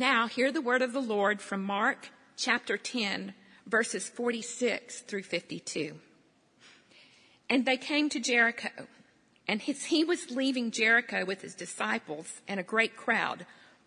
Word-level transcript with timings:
Now, 0.00 0.28
hear 0.28 0.50
the 0.50 0.62
word 0.62 0.80
of 0.80 0.94
the 0.94 1.02
Lord 1.02 1.42
from 1.42 1.62
Mark 1.62 2.08
chapter 2.34 2.78
10, 2.78 3.34
verses 3.66 4.08
46 4.08 5.00
through 5.00 5.24
52. 5.24 5.94
And 7.50 7.66
they 7.66 7.76
came 7.76 8.08
to 8.08 8.18
Jericho, 8.18 8.70
and 9.46 9.60
as 9.68 9.84
he 9.84 10.02
was 10.02 10.30
leaving 10.30 10.70
Jericho 10.70 11.26
with 11.26 11.42
his 11.42 11.54
disciples 11.54 12.40
and 12.48 12.58
a 12.58 12.62
great 12.62 12.96
crowd, 12.96 13.44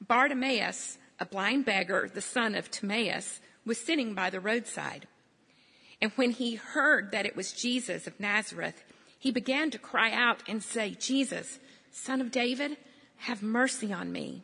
Bartimaeus, 0.07 0.99
a 1.19 1.25
blind 1.25 1.65
beggar, 1.65 2.07
the 2.13 2.21
son 2.21 2.53
of 2.53 2.69
Timaeus, 2.69 3.41
was 3.65 3.79
sitting 3.79 4.13
by 4.13 4.29
the 4.29 4.39
roadside. 4.39 5.07
And 5.99 6.11
when 6.11 6.29
he 6.29 6.53
heard 6.53 7.11
that 7.11 7.25
it 7.25 7.35
was 7.35 7.53
Jesus 7.53 8.05
of 8.05 8.19
Nazareth, 8.19 8.83
he 9.17 9.31
began 9.31 9.71
to 9.71 9.79
cry 9.79 10.11
out 10.11 10.43
and 10.47 10.61
say, 10.61 10.91
Jesus, 10.91 11.57
son 11.91 12.21
of 12.21 12.29
David, 12.29 12.77
have 13.17 13.41
mercy 13.41 13.91
on 13.91 14.11
me. 14.11 14.43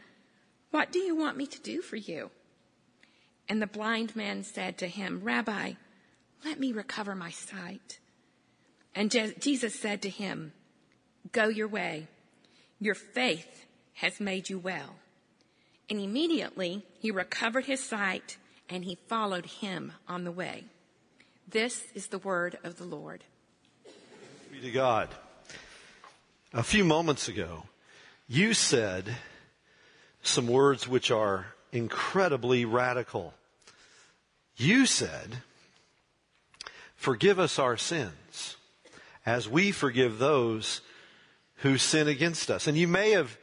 What 0.71 0.91
do 0.91 0.99
you 0.99 1.15
want 1.15 1.37
me 1.37 1.45
to 1.47 1.61
do 1.61 1.81
for 1.81 1.97
you? 1.97 2.31
And 3.47 3.61
the 3.61 3.67
blind 3.67 4.15
man 4.15 4.43
said 4.43 4.77
to 4.77 4.87
him, 4.87 5.21
Rabbi, 5.23 5.73
let 6.45 6.59
me 6.59 6.71
recover 6.71 7.13
my 7.13 7.29
sight. 7.29 7.99
And 8.95 9.11
Je- 9.11 9.35
Jesus 9.39 9.77
said 9.77 10.01
to 10.01 10.09
him, 10.09 10.53
Go 11.31 11.49
your 11.49 11.67
way. 11.67 12.07
Your 12.79 12.95
faith 12.95 13.65
has 13.95 14.19
made 14.19 14.49
you 14.49 14.57
well. 14.57 14.95
And 15.89 15.99
immediately 15.99 16.85
he 16.99 17.11
recovered 17.11 17.65
his 17.65 17.83
sight 17.83 18.37
and 18.69 18.85
he 18.85 18.97
followed 19.07 19.45
him 19.45 19.91
on 20.07 20.23
the 20.23 20.31
way. 20.31 20.63
This 21.47 21.85
is 21.93 22.07
the 22.07 22.17
word 22.17 22.57
of 22.63 22.77
the 22.77 22.85
Lord. 22.85 23.25
Be 24.51 24.61
to 24.61 24.71
God. 24.71 25.09
A 26.53 26.63
few 26.63 26.85
moments 26.85 27.27
ago, 27.27 27.63
you 28.27 28.53
said 28.53 29.15
some 30.21 30.47
words 30.47 30.87
which 30.87 31.11
are 31.11 31.47
incredibly 31.71 32.65
radical. 32.65 33.33
You 34.55 34.85
said, 34.85 35.37
forgive 36.95 37.39
us 37.39 37.57
our 37.57 37.77
sins 37.77 38.57
as 39.25 39.49
we 39.49 39.71
forgive 39.71 40.17
those 40.17 40.81
who 41.57 41.77
sin 41.77 42.07
against 42.07 42.49
us. 42.49 42.67
And 42.67 42.77
you 42.77 42.87
may 42.87 43.11
have 43.11 43.37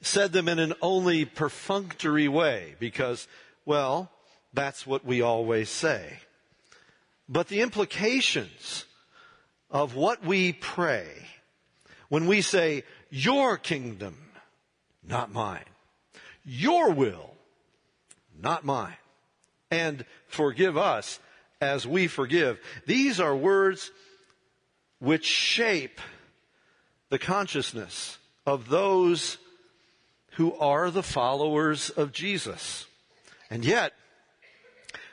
said 0.00 0.32
them 0.32 0.48
in 0.48 0.58
an 0.58 0.74
only 0.80 1.24
perfunctory 1.24 2.28
way 2.28 2.74
because, 2.78 3.28
well, 3.64 4.10
that's 4.52 4.86
what 4.86 5.04
we 5.04 5.20
always 5.20 5.68
say. 5.68 6.20
But 7.28 7.48
the 7.48 7.60
implications 7.60 8.84
of 9.70 9.94
what 9.94 10.24
we 10.24 10.52
pray 10.52 11.08
when 12.08 12.26
we 12.26 12.40
say, 12.40 12.84
Your 13.10 13.58
kingdom, 13.58 14.16
not 15.06 15.32
mine. 15.32 15.64
Your 16.50 16.92
will, 16.92 17.34
not 18.40 18.64
mine. 18.64 18.96
And 19.70 20.06
forgive 20.28 20.78
us 20.78 21.20
as 21.60 21.86
we 21.86 22.06
forgive. 22.06 22.58
These 22.86 23.20
are 23.20 23.36
words 23.36 23.90
which 24.98 25.26
shape 25.26 26.00
the 27.10 27.18
consciousness 27.18 28.16
of 28.46 28.70
those 28.70 29.36
who 30.32 30.54
are 30.54 30.90
the 30.90 31.02
followers 31.02 31.90
of 31.90 32.12
Jesus. 32.12 32.86
And 33.50 33.62
yet, 33.62 33.92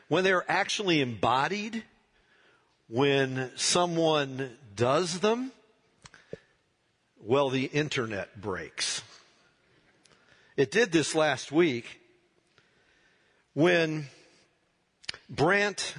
when 0.08 0.24
they're 0.24 0.50
actually 0.50 1.02
embodied, 1.02 1.84
when 2.88 3.52
someone 3.58 4.56
does 4.74 5.20
them, 5.20 5.52
well, 7.20 7.50
the 7.50 7.66
internet 7.66 8.40
breaks. 8.40 9.02
It 10.58 10.72
did 10.72 10.94
this 10.94 11.14
last 11.14 11.52
week 11.52 12.00
when 13.54 14.08
Brant 15.30 15.96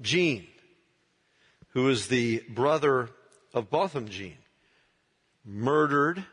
Jean, 0.00 0.46
who 1.70 1.90
is 1.90 2.06
the 2.06 2.42
brother 2.48 3.10
of 3.52 3.68
Botham 3.68 4.08
Jean, 4.08 4.38
murdered 5.44 6.24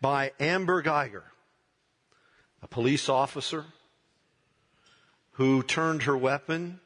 by 0.00 0.30
Amber 0.38 0.80
Guyger, 0.80 1.24
a 2.62 2.68
police 2.68 3.08
officer 3.08 3.64
who 5.32 5.64
turned 5.64 6.04
her 6.04 6.16
weapon 6.16 6.78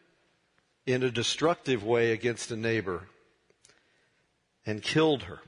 in 0.87 1.03
a 1.03 1.11
destructive 1.11 1.85
way 1.85 2.13
against 2.13 2.51
a 2.51 2.57
neighbor 2.57 3.03
and 4.65 4.83
killed 4.83 5.25
her. 5.25 5.41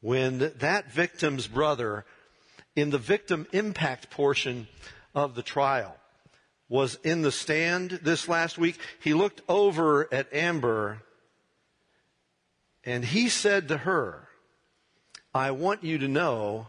When 0.00 0.52
that 0.56 0.90
victim's 0.90 1.46
brother, 1.46 2.04
in 2.74 2.90
the 2.90 2.98
victim 2.98 3.46
impact 3.52 4.10
portion 4.10 4.68
of 5.14 5.34
the 5.34 5.42
trial, 5.42 5.96
was 6.68 6.98
in 7.04 7.22
the 7.22 7.32
stand 7.32 7.90
this 8.02 8.28
last 8.28 8.56
week, 8.56 8.78
he 9.00 9.12
looked 9.12 9.42
over 9.48 10.12
at 10.12 10.32
Amber 10.32 11.02
and 12.84 13.04
he 13.04 13.28
said 13.28 13.68
to 13.68 13.76
her, 13.76 14.26
I 15.34 15.50
want 15.50 15.84
you 15.84 15.98
to 15.98 16.08
know 16.08 16.68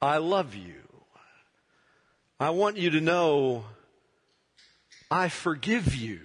I 0.00 0.16
love 0.16 0.54
you. 0.54 0.74
I 2.38 2.50
want 2.50 2.78
you 2.78 2.90
to 2.90 3.00
know 3.00 3.66
I 5.10 5.28
forgive 5.28 5.94
you. 5.94 6.20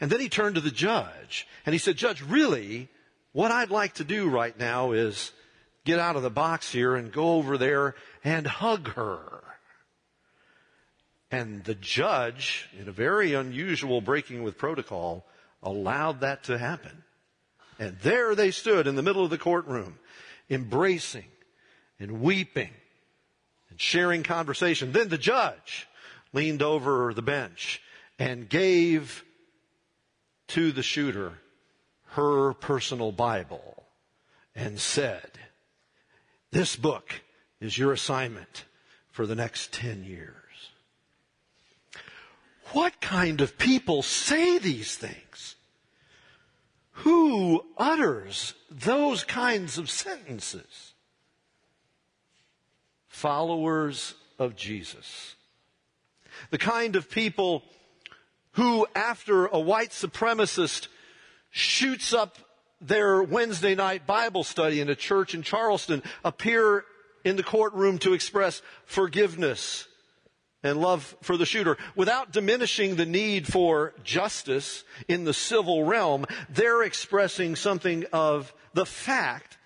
And 0.00 0.10
then 0.10 0.20
he 0.20 0.28
turned 0.28 0.56
to 0.56 0.60
the 0.60 0.70
judge 0.70 1.46
and 1.64 1.72
he 1.72 1.78
said, 1.78 1.96
Judge, 1.96 2.22
really, 2.22 2.88
what 3.32 3.50
I'd 3.50 3.70
like 3.70 3.94
to 3.94 4.04
do 4.04 4.28
right 4.28 4.56
now 4.58 4.92
is 4.92 5.32
get 5.88 5.98
out 5.98 6.16
of 6.16 6.22
the 6.22 6.28
box 6.28 6.70
here 6.70 6.94
and 6.96 7.10
go 7.10 7.36
over 7.36 7.56
there 7.56 7.94
and 8.22 8.46
hug 8.46 8.92
her. 8.92 9.42
And 11.30 11.64
the 11.64 11.74
judge, 11.74 12.68
in 12.78 12.88
a 12.88 12.92
very 12.92 13.32
unusual 13.32 14.02
breaking 14.02 14.42
with 14.42 14.58
protocol, 14.58 15.24
allowed 15.62 16.20
that 16.20 16.44
to 16.44 16.58
happen. 16.58 17.04
And 17.78 17.96
there 18.00 18.34
they 18.34 18.50
stood 18.50 18.86
in 18.86 18.96
the 18.96 19.02
middle 19.02 19.24
of 19.24 19.30
the 19.30 19.38
courtroom, 19.38 19.98
embracing 20.50 21.24
and 21.98 22.20
weeping 22.20 22.70
and 23.70 23.80
sharing 23.80 24.22
conversation. 24.22 24.92
Then 24.92 25.08
the 25.08 25.16
judge 25.16 25.88
leaned 26.34 26.60
over 26.60 27.14
the 27.14 27.22
bench 27.22 27.80
and 28.18 28.46
gave 28.46 29.24
to 30.48 30.70
the 30.70 30.82
shooter 30.82 31.38
her 32.08 32.52
personal 32.52 33.10
Bible 33.10 33.84
and 34.54 34.78
said, 34.78 35.30
This 36.50 36.76
book 36.76 37.22
is 37.60 37.76
your 37.76 37.92
assignment 37.92 38.64
for 39.10 39.26
the 39.26 39.34
next 39.34 39.72
10 39.72 40.04
years. 40.04 40.34
What 42.72 43.00
kind 43.00 43.40
of 43.40 43.58
people 43.58 44.02
say 44.02 44.58
these 44.58 44.96
things? 44.96 45.56
Who 46.92 47.64
utters 47.76 48.54
those 48.70 49.24
kinds 49.24 49.78
of 49.78 49.90
sentences? 49.90 50.94
Followers 53.08 54.14
of 54.38 54.56
Jesus. 54.56 55.36
The 56.50 56.58
kind 56.58 56.96
of 56.96 57.10
people 57.10 57.62
who, 58.52 58.86
after 58.94 59.46
a 59.46 59.60
white 59.60 59.90
supremacist 59.90 60.88
shoots 61.50 62.12
up 62.12 62.38
their 62.80 63.22
Wednesday 63.22 63.74
night 63.74 64.06
Bible 64.06 64.44
study 64.44 64.80
in 64.80 64.88
a 64.88 64.94
church 64.94 65.34
in 65.34 65.42
Charleston, 65.42 66.02
appear 66.24 66.84
in 67.24 67.36
the 67.36 67.42
courtroom 67.42 67.98
to 67.98 68.12
express 68.12 68.62
forgiveness 68.84 69.86
and 70.62 70.80
love 70.80 71.16
for 71.22 71.36
the 71.36 71.46
shooter 71.46 71.76
without 71.94 72.32
diminishing 72.32 72.96
the 72.96 73.06
need 73.06 73.46
for 73.46 73.94
justice 74.02 74.84
in 75.06 75.24
the 75.24 75.34
civil 75.34 75.84
realm. 75.84 76.26
They're 76.48 76.82
expressing 76.82 77.56
something 77.56 78.04
of 78.12 78.52
the 78.74 78.86
fact 78.86 79.56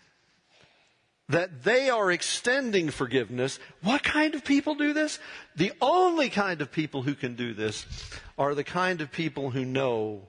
that 1.29 1.62
they 1.62 1.88
are 1.88 2.11
extending 2.11 2.91
forgiveness. 2.91 3.58
What 3.82 4.03
kind 4.03 4.35
of 4.35 4.44
people 4.44 4.75
do 4.75 4.93
this? 4.93 5.19
The 5.56 5.73
only 5.81 6.29
kind 6.29 6.61
of 6.61 6.70
people 6.70 7.03
who 7.03 7.15
can 7.15 7.37
do 7.37 7.55
this 7.55 7.87
are 8.37 8.55
the 8.55 8.65
kind 8.65 9.00
of 9.00 9.11
people 9.11 9.50
who 9.50 9.65
know 9.65 10.29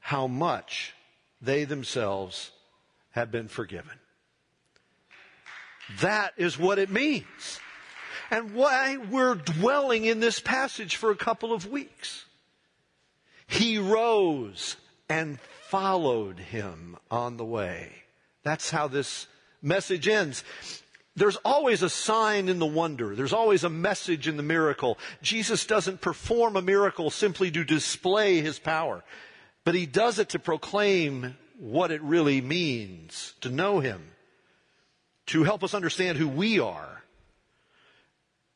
how 0.00 0.26
much 0.26 0.94
they 1.40 1.64
themselves 1.64 2.50
have 3.10 3.30
been 3.30 3.48
forgiven. 3.48 3.98
That 6.00 6.34
is 6.36 6.58
what 6.58 6.78
it 6.78 6.90
means. 6.90 7.60
And 8.30 8.54
why 8.54 8.96
we're 8.96 9.34
dwelling 9.34 10.04
in 10.04 10.20
this 10.20 10.38
passage 10.38 10.96
for 10.96 11.10
a 11.10 11.16
couple 11.16 11.52
of 11.52 11.68
weeks. 11.68 12.24
He 13.46 13.78
rose 13.78 14.76
and 15.08 15.40
followed 15.40 16.38
him 16.38 16.96
on 17.10 17.36
the 17.36 17.44
way. 17.44 17.90
That's 18.44 18.70
how 18.70 18.86
this 18.86 19.26
message 19.60 20.06
ends. 20.06 20.44
There's 21.16 21.36
always 21.44 21.82
a 21.82 21.90
sign 21.90 22.48
in 22.48 22.60
the 22.60 22.66
wonder. 22.66 23.16
There's 23.16 23.32
always 23.32 23.64
a 23.64 23.68
message 23.68 24.28
in 24.28 24.36
the 24.36 24.44
miracle. 24.44 24.96
Jesus 25.22 25.66
doesn't 25.66 26.00
perform 26.00 26.56
a 26.56 26.62
miracle 26.62 27.10
simply 27.10 27.50
to 27.50 27.64
display 27.64 28.40
his 28.40 28.60
power, 28.60 29.02
but 29.64 29.74
he 29.74 29.86
does 29.86 30.18
it 30.18 30.30
to 30.30 30.38
proclaim 30.38 31.36
what 31.58 31.90
it 31.90 32.02
really 32.02 32.40
means 32.40 33.34
to 33.42 33.50
know 33.50 33.80
him, 33.80 34.12
to 35.26 35.44
help 35.44 35.62
us 35.62 35.74
understand 35.74 36.16
who 36.18 36.28
we 36.28 36.58
are. 36.58 37.02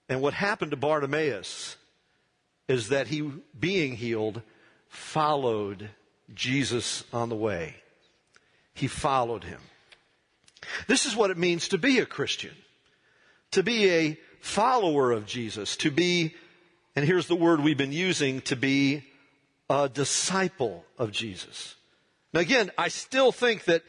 And 0.08 0.20
what 0.20 0.34
happened 0.34 0.70
to 0.70 0.76
Bartimaeus 0.76 1.76
is 2.68 2.88
that 2.88 3.08
he, 3.08 3.30
being 3.58 3.94
healed, 3.94 4.42
followed 4.88 5.90
Jesus 6.34 7.04
on 7.12 7.28
the 7.28 7.36
way. 7.36 7.76
He 8.74 8.86
followed 8.86 9.44
him. 9.44 9.60
This 10.86 11.04
is 11.04 11.14
what 11.14 11.30
it 11.30 11.38
means 11.38 11.68
to 11.68 11.78
be 11.78 11.98
a 11.98 12.06
Christian, 12.06 12.54
to 13.50 13.62
be 13.62 13.90
a 13.90 14.18
follower 14.40 15.12
of 15.12 15.26
Jesus, 15.26 15.76
to 15.78 15.90
be, 15.90 16.34
and 16.96 17.04
here's 17.04 17.28
the 17.28 17.36
word 17.36 17.60
we've 17.60 17.76
been 17.76 17.92
using, 17.92 18.40
to 18.42 18.56
be 18.56 19.04
a 19.69 19.88
disciple 19.88 20.84
of 20.99 21.11
Jesus. 21.11 21.75
Now 22.32 22.40
again, 22.40 22.70
I 22.76 22.88
still 22.88 23.32
think 23.32 23.64
that 23.64 23.82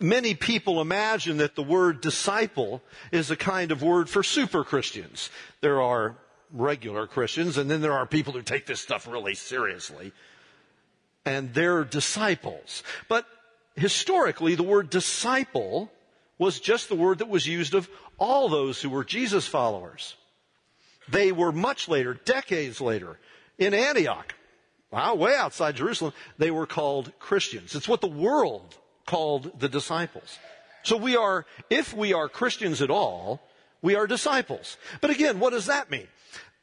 many 0.00 0.34
people 0.34 0.80
imagine 0.80 1.38
that 1.38 1.56
the 1.56 1.62
word 1.62 2.00
disciple 2.00 2.82
is 3.12 3.30
a 3.30 3.36
kind 3.36 3.72
of 3.72 3.82
word 3.82 4.08
for 4.08 4.22
super 4.22 4.64
Christians. 4.64 5.30
There 5.60 5.82
are 5.82 6.16
regular 6.52 7.06
Christians 7.06 7.58
and 7.58 7.70
then 7.70 7.80
there 7.80 7.92
are 7.92 8.06
people 8.06 8.32
who 8.32 8.42
take 8.42 8.66
this 8.66 8.80
stuff 8.80 9.06
really 9.06 9.34
seriously. 9.34 10.12
And 11.26 11.54
they're 11.54 11.84
disciples. 11.84 12.82
But 13.08 13.26
historically, 13.76 14.54
the 14.54 14.62
word 14.62 14.90
disciple 14.90 15.90
was 16.38 16.60
just 16.60 16.88
the 16.88 16.94
word 16.94 17.18
that 17.18 17.28
was 17.28 17.46
used 17.46 17.74
of 17.74 17.88
all 18.18 18.48
those 18.48 18.80
who 18.80 18.90
were 18.90 19.04
Jesus 19.04 19.46
followers. 19.46 20.16
They 21.08 21.32
were 21.32 21.52
much 21.52 21.88
later, 21.88 22.14
decades 22.14 22.80
later, 22.80 23.18
in 23.58 23.74
Antioch, 23.74 24.34
wow, 24.94 25.16
way 25.16 25.34
outside 25.34 25.74
Jerusalem, 25.74 26.12
they 26.38 26.52
were 26.52 26.66
called 26.66 27.12
Christians. 27.18 27.74
It's 27.74 27.88
what 27.88 28.00
the 28.00 28.06
world 28.06 28.76
called 29.06 29.58
the 29.58 29.68
disciples. 29.68 30.38
So 30.84 30.96
we 30.96 31.16
are, 31.16 31.46
if 31.68 31.92
we 31.92 32.12
are 32.12 32.28
Christians 32.28 32.80
at 32.80 32.90
all, 32.90 33.42
we 33.82 33.96
are 33.96 34.06
disciples. 34.06 34.76
But 35.00 35.10
again, 35.10 35.40
what 35.40 35.50
does 35.50 35.66
that 35.66 35.90
mean? 35.90 36.06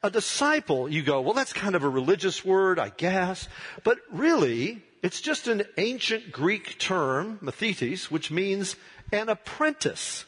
A 0.02 0.10
disciple, 0.10 0.88
you 0.90 1.04
go, 1.04 1.20
well, 1.20 1.34
that's 1.34 1.52
kind 1.52 1.76
of 1.76 1.84
a 1.84 1.90
religious 1.90 2.46
word, 2.46 2.80
I 2.80 2.90
guess. 2.90 3.50
But 3.84 3.98
really, 4.10 4.82
it's 5.04 5.20
just 5.20 5.50
an 5.50 5.64
ancient 5.78 6.32
Greek 6.32 6.80
term, 6.80 7.38
mathetes, 7.42 8.06
which 8.06 8.32
means 8.32 8.78
an 9.12 9.28
apprentice. 9.28 10.24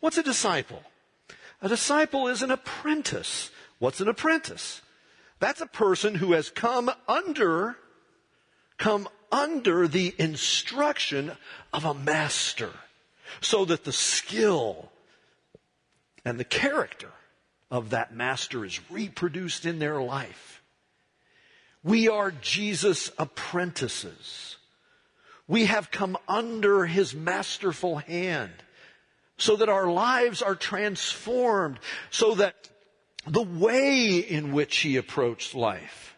What's 0.00 0.16
a 0.16 0.22
disciple? 0.22 0.82
A 1.60 1.68
disciple 1.68 2.28
is 2.28 2.40
an 2.40 2.50
apprentice. 2.50 3.50
What's 3.78 4.00
an 4.00 4.08
apprentice? 4.08 4.80
That's 5.40 5.62
a 5.62 5.66
person 5.66 6.14
who 6.14 6.32
has 6.32 6.50
come 6.50 6.90
under, 7.08 7.76
come 8.76 9.08
under 9.32 9.88
the 9.88 10.14
instruction 10.18 11.32
of 11.72 11.84
a 11.84 11.94
master 11.94 12.70
so 13.40 13.64
that 13.64 13.84
the 13.84 13.92
skill 13.92 14.90
and 16.24 16.38
the 16.38 16.44
character 16.44 17.10
of 17.70 17.90
that 17.90 18.14
master 18.14 18.64
is 18.64 18.80
reproduced 18.90 19.64
in 19.64 19.78
their 19.78 20.02
life. 20.02 20.62
We 21.82 22.08
are 22.08 22.30
Jesus' 22.30 23.10
apprentices. 23.18 24.56
We 25.48 25.66
have 25.66 25.90
come 25.90 26.18
under 26.28 26.84
his 26.84 27.14
masterful 27.14 27.96
hand 27.96 28.52
so 29.38 29.56
that 29.56 29.70
our 29.70 29.90
lives 29.90 30.42
are 30.42 30.54
transformed, 30.54 31.78
so 32.10 32.34
that 32.34 32.68
the 33.26 33.42
way 33.42 34.16
in 34.16 34.52
which 34.52 34.78
he 34.78 34.96
approached 34.96 35.54
life, 35.54 36.16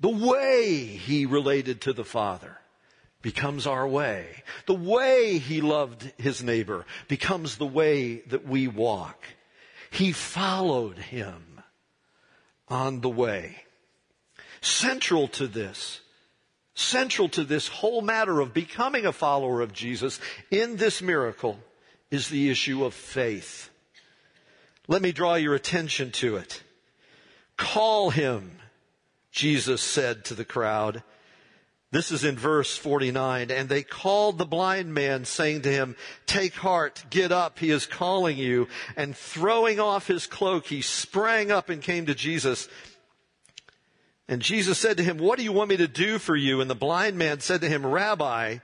the 0.00 0.08
way 0.08 0.84
he 0.84 1.26
related 1.26 1.82
to 1.82 1.92
the 1.92 2.04
Father, 2.04 2.58
becomes 3.22 3.66
our 3.66 3.86
way. 3.86 4.26
The 4.66 4.74
way 4.74 5.38
he 5.38 5.60
loved 5.60 6.12
his 6.18 6.42
neighbor 6.42 6.84
becomes 7.08 7.56
the 7.56 7.66
way 7.66 8.16
that 8.26 8.46
we 8.46 8.68
walk. 8.68 9.24
He 9.90 10.12
followed 10.12 10.98
him 10.98 11.60
on 12.68 13.00
the 13.00 13.08
way. 13.08 13.56
Central 14.60 15.28
to 15.28 15.46
this, 15.46 16.00
central 16.74 17.28
to 17.30 17.44
this 17.44 17.68
whole 17.68 18.02
matter 18.02 18.40
of 18.40 18.54
becoming 18.54 19.06
a 19.06 19.12
follower 19.12 19.60
of 19.60 19.72
Jesus 19.72 20.20
in 20.50 20.76
this 20.76 21.02
miracle 21.02 21.58
is 22.10 22.28
the 22.28 22.50
issue 22.50 22.84
of 22.84 22.94
faith. 22.94 23.70
Let 24.88 25.02
me 25.02 25.12
draw 25.12 25.34
your 25.34 25.54
attention 25.54 26.10
to 26.12 26.36
it. 26.36 26.62
Call 27.56 28.10
him, 28.10 28.58
Jesus 29.30 29.80
said 29.80 30.24
to 30.26 30.34
the 30.34 30.44
crowd. 30.44 31.02
This 31.92 32.10
is 32.10 32.24
in 32.24 32.36
verse 32.36 32.76
49. 32.76 33.50
And 33.50 33.68
they 33.68 33.82
called 33.82 34.38
the 34.38 34.46
blind 34.46 34.94
man 34.94 35.24
saying 35.24 35.62
to 35.62 35.70
him, 35.70 35.94
take 36.26 36.54
heart, 36.54 37.04
get 37.10 37.30
up, 37.30 37.58
he 37.58 37.70
is 37.70 37.86
calling 37.86 38.38
you. 38.38 38.66
And 38.96 39.14
throwing 39.14 39.78
off 39.78 40.06
his 40.06 40.26
cloak, 40.26 40.66
he 40.66 40.80
sprang 40.80 41.50
up 41.50 41.68
and 41.68 41.82
came 41.82 42.06
to 42.06 42.14
Jesus. 42.14 42.68
And 44.26 44.40
Jesus 44.40 44.78
said 44.78 44.96
to 44.96 45.04
him, 45.04 45.18
what 45.18 45.36
do 45.38 45.44
you 45.44 45.52
want 45.52 45.68
me 45.68 45.76
to 45.76 45.88
do 45.88 46.18
for 46.18 46.34
you? 46.34 46.62
And 46.62 46.70
the 46.70 46.74
blind 46.74 47.18
man 47.18 47.40
said 47.40 47.60
to 47.60 47.68
him, 47.68 47.84
Rabbi, 47.84 48.58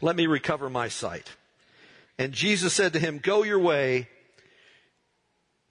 let 0.00 0.16
me 0.16 0.26
recover 0.26 0.70
my 0.70 0.88
sight. 0.88 1.30
And 2.18 2.32
Jesus 2.32 2.72
said 2.72 2.94
to 2.94 2.98
him, 2.98 3.18
go 3.18 3.42
your 3.42 3.58
way. 3.58 4.08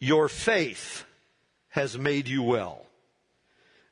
Your 0.01 0.27
faith 0.27 1.05
has 1.69 1.95
made 1.95 2.27
you 2.27 2.41
well. 2.41 2.87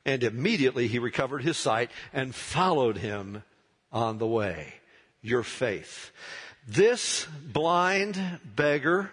And 0.04 0.24
immediately 0.24 0.88
he 0.88 0.98
recovered 0.98 1.42
his 1.42 1.56
sight 1.56 1.90
and 2.12 2.34
followed 2.34 2.98
him 2.98 3.44
on 3.92 4.18
the 4.18 4.26
way. 4.26 4.74
Your 5.22 5.44
faith. 5.44 6.10
This 6.66 7.26
blind 7.52 8.20
beggar 8.44 9.12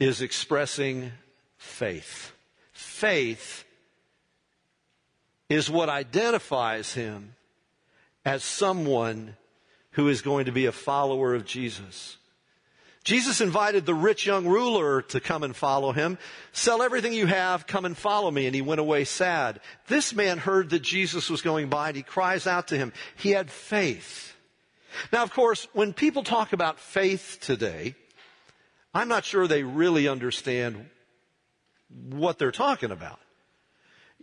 is 0.00 0.22
expressing 0.22 1.12
faith. 1.58 2.32
Faith 2.72 3.64
is 5.50 5.68
what 5.70 5.90
identifies 5.90 6.94
him 6.94 7.34
as 8.24 8.42
someone 8.42 9.36
who 9.92 10.08
is 10.08 10.22
going 10.22 10.46
to 10.46 10.52
be 10.52 10.64
a 10.64 10.72
follower 10.72 11.34
of 11.34 11.44
Jesus. 11.44 12.16
Jesus 13.06 13.40
invited 13.40 13.86
the 13.86 13.94
rich 13.94 14.26
young 14.26 14.48
ruler 14.48 15.00
to 15.00 15.20
come 15.20 15.44
and 15.44 15.54
follow 15.54 15.92
him. 15.92 16.18
Sell 16.50 16.82
everything 16.82 17.12
you 17.12 17.26
have, 17.26 17.68
come 17.68 17.84
and 17.84 17.96
follow 17.96 18.32
me. 18.32 18.46
And 18.46 18.54
he 18.54 18.62
went 18.62 18.80
away 18.80 19.04
sad. 19.04 19.60
This 19.86 20.12
man 20.12 20.38
heard 20.38 20.70
that 20.70 20.82
Jesus 20.82 21.30
was 21.30 21.40
going 21.40 21.68
by 21.68 21.86
and 21.86 21.96
he 21.96 22.02
cries 22.02 22.48
out 22.48 22.66
to 22.68 22.76
him. 22.76 22.92
He 23.14 23.30
had 23.30 23.48
faith. 23.48 24.34
Now, 25.12 25.22
of 25.22 25.30
course, 25.30 25.68
when 25.72 25.92
people 25.92 26.24
talk 26.24 26.52
about 26.52 26.80
faith 26.80 27.38
today, 27.40 27.94
I'm 28.92 29.06
not 29.06 29.24
sure 29.24 29.46
they 29.46 29.62
really 29.62 30.08
understand 30.08 30.90
what 32.10 32.40
they're 32.40 32.50
talking 32.50 32.90
about. 32.90 33.20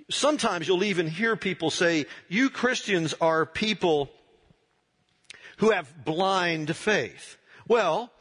Sometimes 0.10 0.68
you'll 0.68 0.84
even 0.84 1.08
hear 1.08 1.38
people 1.38 1.70
say, 1.70 2.06
you 2.28 2.50
Christians 2.50 3.16
are 3.22 3.46
people 3.46 4.12
who 5.60 5.72
have 5.72 6.04
blind 6.04 6.76
faith. 6.76 7.38
Well, 7.66 8.12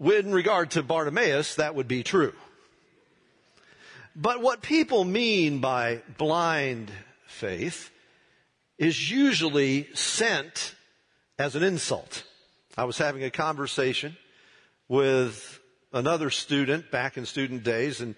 in 0.00 0.32
regard 0.32 0.72
to 0.72 0.82
Bartimaeus, 0.82 1.56
that 1.56 1.74
would 1.74 1.88
be 1.88 2.02
true. 2.02 2.32
But 4.16 4.40
what 4.40 4.62
people 4.62 5.04
mean 5.04 5.60
by 5.60 6.02
blind 6.18 6.90
faith 7.26 7.90
is 8.78 9.10
usually 9.10 9.88
sent 9.94 10.74
as 11.38 11.54
an 11.54 11.62
insult. 11.62 12.24
I 12.76 12.84
was 12.84 12.98
having 12.98 13.22
a 13.22 13.30
conversation 13.30 14.16
with 14.88 15.60
another 15.92 16.30
student 16.30 16.90
back 16.90 17.16
in 17.16 17.26
student 17.26 17.62
days, 17.62 18.00
and 18.00 18.14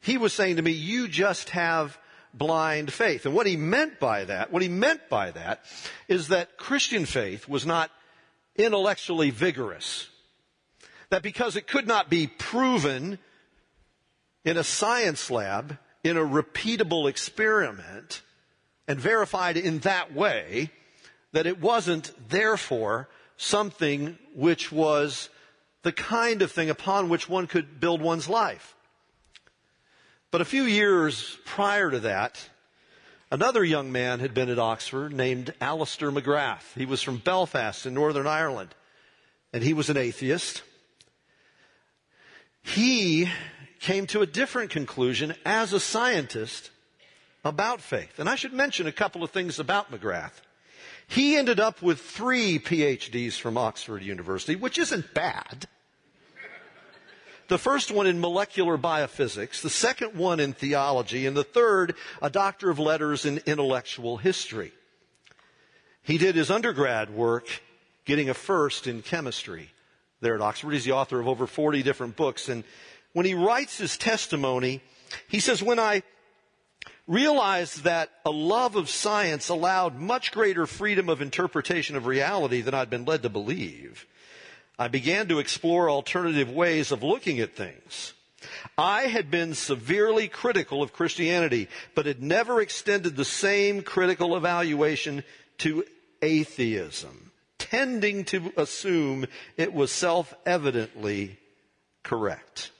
he 0.00 0.18
was 0.18 0.32
saying 0.32 0.56
to 0.56 0.62
me, 0.62 0.72
You 0.72 1.08
just 1.08 1.50
have 1.50 1.98
blind 2.34 2.92
faith. 2.92 3.26
And 3.26 3.34
what 3.34 3.46
he 3.46 3.56
meant 3.56 3.98
by 3.98 4.24
that, 4.24 4.52
what 4.52 4.62
he 4.62 4.68
meant 4.68 5.08
by 5.08 5.30
that, 5.30 5.64
is 6.08 6.28
that 6.28 6.56
Christian 6.56 7.06
faith 7.06 7.48
was 7.48 7.66
not 7.66 7.90
intellectually 8.56 9.30
vigorous. 9.30 10.08
That 11.12 11.22
because 11.22 11.56
it 11.56 11.66
could 11.66 11.86
not 11.86 12.08
be 12.08 12.26
proven 12.26 13.18
in 14.46 14.56
a 14.56 14.64
science 14.64 15.30
lab, 15.30 15.76
in 16.02 16.16
a 16.16 16.24
repeatable 16.24 17.06
experiment, 17.06 18.22
and 18.88 18.98
verified 18.98 19.58
in 19.58 19.80
that 19.80 20.14
way, 20.14 20.70
that 21.32 21.46
it 21.46 21.60
wasn't 21.60 22.12
therefore 22.30 23.10
something 23.36 24.16
which 24.34 24.72
was 24.72 25.28
the 25.82 25.92
kind 25.92 26.40
of 26.40 26.50
thing 26.50 26.70
upon 26.70 27.10
which 27.10 27.28
one 27.28 27.46
could 27.46 27.78
build 27.78 28.00
one's 28.00 28.30
life. 28.30 28.74
But 30.30 30.40
a 30.40 30.46
few 30.46 30.62
years 30.62 31.36
prior 31.44 31.90
to 31.90 32.00
that, 32.00 32.48
another 33.30 33.62
young 33.62 33.92
man 33.92 34.20
had 34.20 34.32
been 34.32 34.48
at 34.48 34.58
Oxford 34.58 35.12
named 35.12 35.52
Alister 35.60 36.10
McGrath. 36.10 36.72
He 36.74 36.86
was 36.86 37.02
from 37.02 37.18
Belfast 37.18 37.84
in 37.84 37.92
Northern 37.92 38.26
Ireland, 38.26 38.74
and 39.52 39.62
he 39.62 39.74
was 39.74 39.90
an 39.90 39.98
atheist. 39.98 40.62
He 42.62 43.28
came 43.80 44.06
to 44.08 44.22
a 44.22 44.26
different 44.26 44.70
conclusion 44.70 45.34
as 45.44 45.72
a 45.72 45.80
scientist 45.80 46.70
about 47.44 47.80
faith. 47.80 48.18
And 48.18 48.28
I 48.28 48.36
should 48.36 48.52
mention 48.52 48.86
a 48.86 48.92
couple 48.92 49.24
of 49.24 49.30
things 49.30 49.58
about 49.58 49.90
McGrath. 49.90 50.40
He 51.08 51.36
ended 51.36 51.60
up 51.60 51.82
with 51.82 52.00
three 52.00 52.58
PhDs 52.58 53.34
from 53.34 53.58
Oxford 53.58 54.02
University, 54.02 54.56
which 54.56 54.78
isn't 54.78 55.12
bad. 55.12 55.66
The 57.48 57.58
first 57.58 57.90
one 57.90 58.06
in 58.06 58.20
molecular 58.20 58.78
biophysics, 58.78 59.60
the 59.60 59.68
second 59.68 60.14
one 60.14 60.40
in 60.40 60.54
theology, 60.54 61.26
and 61.26 61.36
the 61.36 61.44
third, 61.44 61.96
a 62.22 62.30
doctor 62.30 62.70
of 62.70 62.78
letters 62.78 63.26
in 63.26 63.42
intellectual 63.44 64.16
history. 64.16 64.72
He 66.02 66.16
did 66.16 66.34
his 66.34 66.50
undergrad 66.50 67.10
work 67.10 67.46
getting 68.04 68.30
a 68.30 68.34
first 68.34 68.86
in 68.86 69.02
chemistry 69.02 69.70
there 70.22 70.34
at 70.34 70.40
Oxford. 70.40 70.72
He's 70.72 70.84
the 70.84 70.92
author 70.92 71.20
of 71.20 71.28
over 71.28 71.46
40 71.46 71.82
different 71.82 72.16
books. 72.16 72.48
And 72.48 72.64
when 73.12 73.26
he 73.26 73.34
writes 73.34 73.76
his 73.76 73.98
testimony, 73.98 74.80
he 75.28 75.40
says, 75.40 75.62
when 75.62 75.78
I 75.78 76.02
realized 77.06 77.84
that 77.84 78.10
a 78.24 78.30
love 78.30 78.76
of 78.76 78.88
science 78.88 79.48
allowed 79.48 79.98
much 79.98 80.32
greater 80.32 80.66
freedom 80.66 81.08
of 81.08 81.20
interpretation 81.20 81.96
of 81.96 82.06
reality 82.06 82.62
than 82.62 82.72
I'd 82.72 82.88
been 82.88 83.04
led 83.04 83.24
to 83.24 83.28
believe, 83.28 84.06
I 84.78 84.88
began 84.88 85.28
to 85.28 85.38
explore 85.38 85.90
alternative 85.90 86.50
ways 86.50 86.92
of 86.92 87.02
looking 87.02 87.40
at 87.40 87.54
things. 87.54 88.14
I 88.78 89.02
had 89.02 89.30
been 89.30 89.54
severely 89.54 90.28
critical 90.28 90.82
of 90.82 90.92
Christianity, 90.92 91.68
but 91.94 92.06
had 92.06 92.22
never 92.22 92.60
extended 92.60 93.16
the 93.16 93.24
same 93.24 93.82
critical 93.82 94.36
evaluation 94.36 95.24
to 95.58 95.84
atheism, 96.20 97.31
tending 97.70 98.24
to 98.26 98.52
assume 98.56 99.26
it 99.56 99.72
was 99.72 99.92
self-evidently 99.92 101.38
correct. 102.02 102.70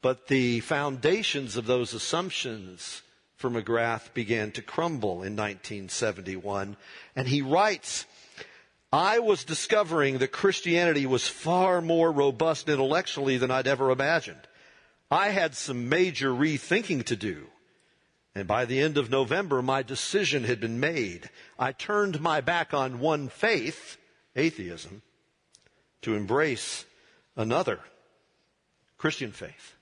But 0.00 0.28
the 0.28 0.60
foundations 0.60 1.56
of 1.56 1.66
those 1.66 1.94
assumptions 1.94 3.02
for 3.36 3.50
McGrath 3.50 4.12
began 4.14 4.52
to 4.52 4.62
crumble 4.62 5.22
in 5.22 5.36
1971, 5.36 6.76
and 7.16 7.28
he 7.28 7.42
writes, 7.42 8.06
I 8.92 9.20
was 9.20 9.44
discovering 9.44 10.18
that 10.18 10.32
Christianity 10.32 11.06
was 11.06 11.26
far 11.26 11.80
more 11.80 12.12
robust 12.12 12.68
intellectually 12.68 13.38
than 13.38 13.50
I'd 13.50 13.66
ever 13.66 13.90
imagined. 13.90 14.46
I 15.10 15.30
had 15.30 15.54
some 15.54 15.88
major 15.88 16.30
rethinking 16.30 17.04
to 17.06 17.16
do. 17.16 17.46
And 18.34 18.48
by 18.48 18.64
the 18.64 18.80
end 18.80 18.96
of 18.96 19.10
November, 19.10 19.60
my 19.60 19.82
decision 19.82 20.44
had 20.44 20.60
been 20.60 20.80
made. 20.80 21.28
I 21.58 21.72
turned 21.72 22.20
my 22.20 22.40
back 22.40 22.72
on 22.72 22.98
one 22.98 23.28
faith, 23.28 23.98
atheism, 24.34 25.02
to 26.02 26.14
embrace 26.14 26.86
another, 27.36 27.80
Christian 28.96 29.32
faith. 29.32 29.74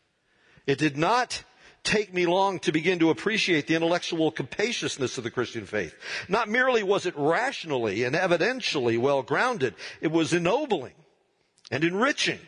It 0.66 0.78
did 0.78 0.97
not 0.97 1.45
take 1.85 2.12
me 2.12 2.26
long 2.26 2.59
to 2.61 2.73
begin 2.73 2.99
to 2.99 3.11
appreciate 3.11 3.66
the 3.66 3.75
intellectual 3.75 4.30
capaciousness 4.30 5.16
of 5.16 5.25
the 5.25 5.30
Christian 5.30 5.64
faith. 5.64 5.95
Not 6.28 6.49
merely 6.49 6.83
was 6.83 7.07
it 7.07 7.14
rationally 7.16 8.04
and 8.04 8.14
evidentially 8.14 8.99
well 8.99 9.23
grounded, 9.23 9.75
it 10.00 10.11
was 10.11 10.33
ennobling 10.33 10.95
and 11.71 11.85
enriching. 11.85 12.40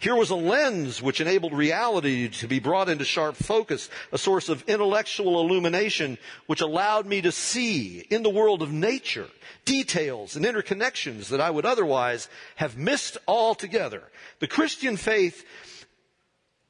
Here 0.00 0.14
was 0.14 0.30
a 0.30 0.36
lens 0.36 1.02
which 1.02 1.20
enabled 1.20 1.52
reality 1.52 2.28
to 2.28 2.46
be 2.46 2.60
brought 2.60 2.88
into 2.88 3.04
sharp 3.04 3.34
focus, 3.34 3.90
a 4.12 4.18
source 4.18 4.48
of 4.48 4.62
intellectual 4.68 5.40
illumination 5.40 6.18
which 6.46 6.60
allowed 6.60 7.04
me 7.04 7.20
to 7.22 7.32
see 7.32 8.06
in 8.08 8.22
the 8.22 8.30
world 8.30 8.62
of 8.62 8.72
nature 8.72 9.26
details 9.64 10.36
and 10.36 10.44
interconnections 10.44 11.30
that 11.30 11.40
I 11.40 11.50
would 11.50 11.66
otherwise 11.66 12.28
have 12.56 12.78
missed 12.78 13.18
altogether. 13.26 14.04
The 14.38 14.46
Christian 14.46 14.96
faith 14.96 15.44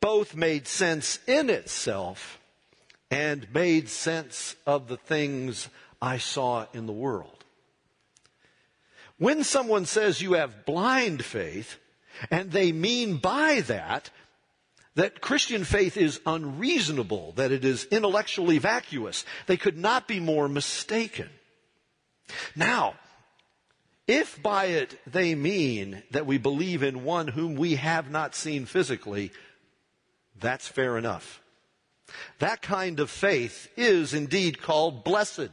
both 0.00 0.34
made 0.34 0.66
sense 0.66 1.18
in 1.26 1.50
itself 1.50 2.38
and 3.10 3.46
made 3.52 3.90
sense 3.90 4.56
of 4.66 4.88
the 4.88 4.96
things 4.96 5.68
I 6.00 6.16
saw 6.16 6.64
in 6.72 6.86
the 6.86 6.92
world. 6.92 7.44
When 9.18 9.44
someone 9.44 9.84
says 9.84 10.22
you 10.22 10.32
have 10.32 10.64
blind 10.64 11.24
faith, 11.24 11.78
and 12.30 12.50
they 12.50 12.72
mean 12.72 13.16
by 13.16 13.60
that 13.62 14.10
that 14.94 15.20
Christian 15.20 15.62
faith 15.64 15.96
is 15.96 16.20
unreasonable, 16.26 17.32
that 17.36 17.52
it 17.52 17.64
is 17.64 17.84
intellectually 17.84 18.58
vacuous, 18.58 19.24
they 19.46 19.56
could 19.56 19.78
not 19.78 20.08
be 20.08 20.18
more 20.18 20.48
mistaken. 20.48 21.28
Now, 22.56 22.94
if 24.08 24.42
by 24.42 24.66
it 24.66 24.98
they 25.06 25.36
mean 25.36 26.02
that 26.10 26.26
we 26.26 26.38
believe 26.38 26.82
in 26.82 27.04
one 27.04 27.28
whom 27.28 27.54
we 27.54 27.76
have 27.76 28.10
not 28.10 28.34
seen 28.34 28.64
physically, 28.64 29.30
that's 30.40 30.66
fair 30.66 30.98
enough. 30.98 31.42
That 32.38 32.62
kind 32.62 33.00
of 33.00 33.10
faith 33.10 33.68
is 33.76 34.14
indeed 34.14 34.60
called 34.60 35.04
blessed. 35.04 35.50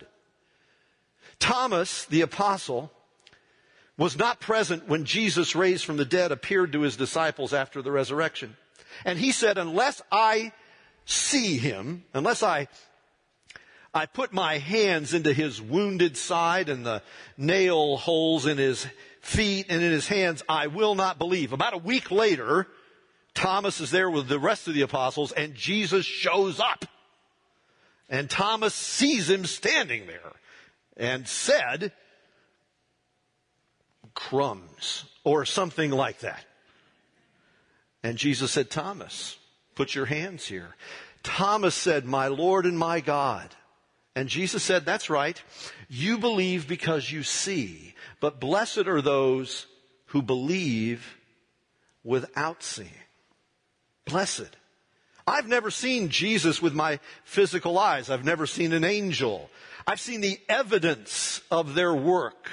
Thomas, 1.38 2.06
the 2.06 2.22
apostle, 2.22 2.92
was 3.98 4.18
not 4.18 4.40
present 4.40 4.88
when 4.88 5.06
Jesus 5.06 5.56
raised 5.56 5.86
from 5.86 5.98
the 5.98 6.06
dead 6.06 6.32
appeared 6.32 6.74
to 6.74 6.82
his 6.82 6.98
disciples 6.98 7.54
after 7.54 7.82
the 7.82 7.92
resurrection. 7.92 8.56
And 9.06 9.18
he 9.18 9.32
said, 9.32 9.58
unless 9.58 10.02
I 10.12 10.52
see 11.06 11.58
him, 11.58 12.04
unless 12.14 12.44
I 12.44 12.68
I 13.94 14.08
put 14.08 14.34
my 14.34 14.58
hands 14.58 15.14
into 15.14 15.32
his 15.32 15.62
wounded 15.62 16.18
side 16.18 16.68
and 16.68 16.86
the 16.86 17.02
nail 17.38 17.96
holes 17.96 18.46
in 18.46 18.58
his 18.58 18.86
feet 19.22 19.68
and 19.70 19.82
in 19.82 19.90
his 19.90 20.06
hands, 20.06 20.44
I 20.50 20.68
will 20.68 20.96
not 20.96 21.18
believe. 21.18 21.54
About 21.54 21.74
a 21.74 21.78
week 21.78 22.12
later, 22.12 22.68
Thomas 23.34 23.80
is 23.80 23.92
there 23.92 24.10
with 24.10 24.28
the 24.28 24.38
rest 24.38 24.68
of 24.68 24.74
the 24.74 24.82
apostles 24.82 25.32
and 25.32 25.56
Jesus 25.56 26.06
shows 26.06 26.60
up. 26.60 26.84
And 28.10 28.30
Thomas 28.30 28.74
sees 28.74 29.30
him 29.30 29.46
standing 29.46 30.08
there 30.08 30.34
and 30.98 31.26
said, 31.26 31.94
crumbs 34.16 35.06
or 35.24 35.46
something 35.46 35.92
like 35.92 36.20
that. 36.20 36.44
And 38.02 38.18
Jesus 38.18 38.52
said, 38.52 38.70
Thomas, 38.72 39.38
put 39.76 39.94
your 39.94 40.06
hands 40.06 40.48
here. 40.48 40.76
Thomas 41.22 41.76
said, 41.76 42.06
my 42.06 42.28
Lord 42.28 42.66
and 42.66 42.78
my 42.78 43.00
God. 43.00 43.50
And 44.16 44.30
Jesus 44.30 44.64
said, 44.64 44.86
that's 44.86 45.10
right. 45.10 45.42
You 45.90 46.18
believe 46.18 46.68
because 46.68 47.12
you 47.12 47.24
see, 47.24 47.94
but 48.20 48.40
blessed 48.40 48.88
are 48.88 49.02
those 49.02 49.66
who 50.08 50.22
believe 50.22 51.18
without 52.04 52.64
seeing. 52.64 52.90
Blessed. 54.06 54.56
I've 55.28 55.48
never 55.48 55.72
seen 55.72 56.10
Jesus 56.10 56.62
with 56.62 56.76
my 56.76 57.00
physical 57.24 57.80
eyes. 57.80 58.12
I've 58.12 58.24
never 58.24 58.46
seen 58.46 58.72
an 58.74 58.84
angel. 58.84 59.50
I've 59.88 60.00
seen 60.00 60.22
the 60.22 60.40
evidence 60.48 61.42
of 61.50 61.74
their 61.74 61.94
work. 61.94 62.50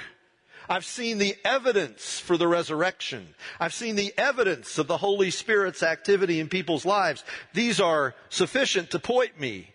I've 0.69 0.85
seen 0.85 1.17
the 1.17 1.35
evidence 1.43 2.19
for 2.19 2.37
the 2.37 2.47
resurrection. 2.47 3.35
I've 3.59 3.73
seen 3.73 3.95
the 3.95 4.13
evidence 4.17 4.77
of 4.77 4.87
the 4.87 4.97
Holy 4.97 5.31
Spirit's 5.31 5.83
activity 5.83 6.39
in 6.39 6.49
people's 6.49 6.85
lives. 6.85 7.23
These 7.53 7.79
are 7.79 8.15
sufficient 8.29 8.91
to 8.91 8.99
point 8.99 9.39
me 9.39 9.69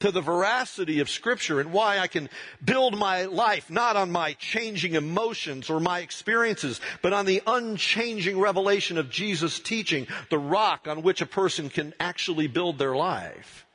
to 0.00 0.10
the 0.10 0.20
veracity 0.20 1.00
of 1.00 1.08
scripture 1.08 1.58
and 1.58 1.72
why 1.72 1.98
I 1.98 2.06
can 2.06 2.28
build 2.62 2.98
my 2.98 3.24
life 3.24 3.70
not 3.70 3.96
on 3.96 4.10
my 4.10 4.34
changing 4.34 4.94
emotions 4.94 5.70
or 5.70 5.80
my 5.80 6.00
experiences, 6.00 6.80
but 7.00 7.14
on 7.14 7.24
the 7.24 7.42
unchanging 7.46 8.38
revelation 8.38 8.98
of 8.98 9.10
Jesus 9.10 9.58
teaching, 9.58 10.06
the 10.28 10.38
rock 10.38 10.86
on 10.86 11.02
which 11.02 11.22
a 11.22 11.26
person 11.26 11.70
can 11.70 11.94
actually 11.98 12.46
build 12.46 12.78
their 12.78 12.94
life. 12.94 13.66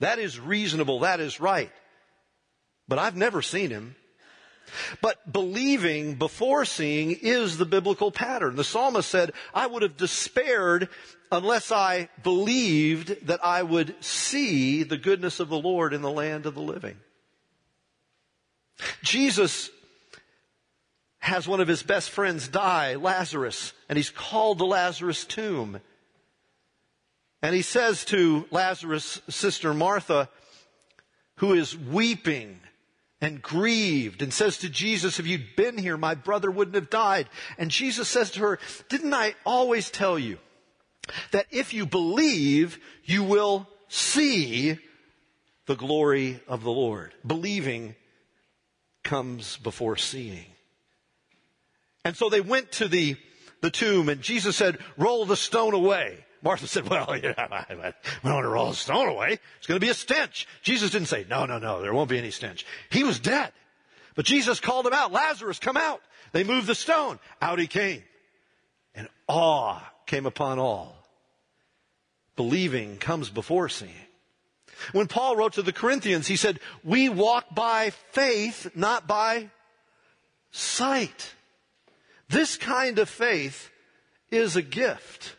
That 0.00 0.18
is 0.18 0.40
reasonable. 0.40 1.00
That 1.00 1.20
is 1.20 1.40
right. 1.40 1.70
But 2.88 2.98
I've 2.98 3.16
never 3.16 3.40
seen 3.40 3.70
him. 3.70 3.94
But 5.00 5.32
believing 5.32 6.14
before 6.14 6.64
seeing 6.64 7.12
is 7.12 7.58
the 7.58 7.64
biblical 7.64 8.10
pattern. 8.10 8.56
The 8.56 8.64
psalmist 8.64 9.08
said, 9.08 9.32
I 9.54 9.66
would 9.66 9.82
have 9.82 9.96
despaired 9.96 10.88
unless 11.32 11.70
I 11.70 12.08
believed 12.22 13.26
that 13.26 13.44
I 13.44 13.62
would 13.62 13.94
see 14.02 14.82
the 14.82 14.96
goodness 14.96 15.40
of 15.40 15.48
the 15.48 15.58
Lord 15.58 15.94
in 15.94 16.02
the 16.02 16.10
land 16.10 16.46
of 16.46 16.54
the 16.54 16.62
living. 16.62 16.96
Jesus 19.02 19.70
has 21.18 21.46
one 21.46 21.60
of 21.60 21.68
his 21.68 21.82
best 21.82 22.10
friends 22.10 22.48
die, 22.48 22.94
Lazarus, 22.94 23.72
and 23.88 23.96
he's 23.96 24.10
called 24.10 24.58
to 24.58 24.64
Lazarus' 24.64 25.24
tomb. 25.24 25.80
And 27.42 27.54
he 27.54 27.62
says 27.62 28.04
to 28.06 28.46
Lazarus' 28.50 29.20
sister 29.28 29.72
Martha, 29.72 30.28
who 31.36 31.52
is 31.54 31.76
weeping 31.76 32.60
and 33.20 33.42
grieved 33.42 34.22
and 34.22 34.32
says 34.32 34.58
to 34.58 34.68
Jesus, 34.68 35.18
if 35.18 35.26
you'd 35.26 35.56
been 35.56 35.76
here, 35.76 35.96
my 35.96 36.14
brother 36.14 36.50
wouldn't 36.50 36.74
have 36.74 36.90
died. 36.90 37.28
And 37.58 37.70
Jesus 37.70 38.08
says 38.08 38.30
to 38.32 38.40
her, 38.40 38.58
didn't 38.88 39.12
I 39.12 39.34
always 39.44 39.90
tell 39.90 40.18
you 40.18 40.38
that 41.32 41.46
if 41.50 41.74
you 41.74 41.86
believe, 41.86 42.78
you 43.04 43.22
will 43.22 43.68
see 43.88 44.78
the 45.66 45.76
glory 45.76 46.40
of 46.48 46.62
the 46.62 46.70
Lord? 46.70 47.12
Believing 47.26 47.94
comes 49.02 49.56
before 49.58 49.96
seeing. 49.96 50.46
And 52.04 52.16
so 52.16 52.30
they 52.30 52.40
went 52.40 52.72
to 52.72 52.88
the, 52.88 53.16
the 53.60 53.70
tomb 53.70 54.08
and 54.08 54.22
Jesus 54.22 54.56
said, 54.56 54.78
roll 54.96 55.26
the 55.26 55.36
stone 55.36 55.74
away. 55.74 56.24
Martha 56.42 56.66
said, 56.66 56.88
well, 56.88 57.16
yeah, 57.16 57.64
we 57.68 57.76
don't 57.76 58.34
want 58.34 58.44
to 58.44 58.48
roll 58.48 58.70
the 58.70 58.76
stone 58.76 59.08
away. 59.08 59.38
It's 59.58 59.66
going 59.66 59.78
to 59.78 59.84
be 59.84 59.90
a 59.90 59.94
stench. 59.94 60.46
Jesus 60.62 60.90
didn't 60.90 61.08
say, 61.08 61.26
no, 61.28 61.44
no, 61.46 61.58
no, 61.58 61.82
there 61.82 61.92
won't 61.92 62.08
be 62.08 62.18
any 62.18 62.30
stench. 62.30 62.64
He 62.90 63.04
was 63.04 63.18
dead. 63.20 63.52
But 64.14 64.24
Jesus 64.24 64.60
called 64.60 64.86
him 64.86 64.92
out, 64.92 65.12
Lazarus, 65.12 65.58
come 65.58 65.76
out. 65.76 66.00
They 66.32 66.44
moved 66.44 66.66
the 66.66 66.74
stone. 66.74 67.18
Out 67.42 67.58
he 67.58 67.66
came. 67.66 68.02
And 68.94 69.08
awe 69.28 69.80
came 70.06 70.26
upon 70.26 70.58
all. 70.58 70.96
Believing 72.36 72.96
comes 72.96 73.28
before 73.28 73.68
seeing. 73.68 73.92
When 74.92 75.08
Paul 75.08 75.36
wrote 75.36 75.54
to 75.54 75.62
the 75.62 75.72
Corinthians, 75.72 76.26
he 76.26 76.36
said, 76.36 76.58
we 76.82 77.10
walk 77.10 77.54
by 77.54 77.90
faith, 78.12 78.70
not 78.74 79.06
by 79.06 79.50
sight. 80.50 81.34
This 82.28 82.56
kind 82.56 82.98
of 82.98 83.08
faith 83.08 83.70
is 84.30 84.56
a 84.56 84.62
gift. 84.62 85.36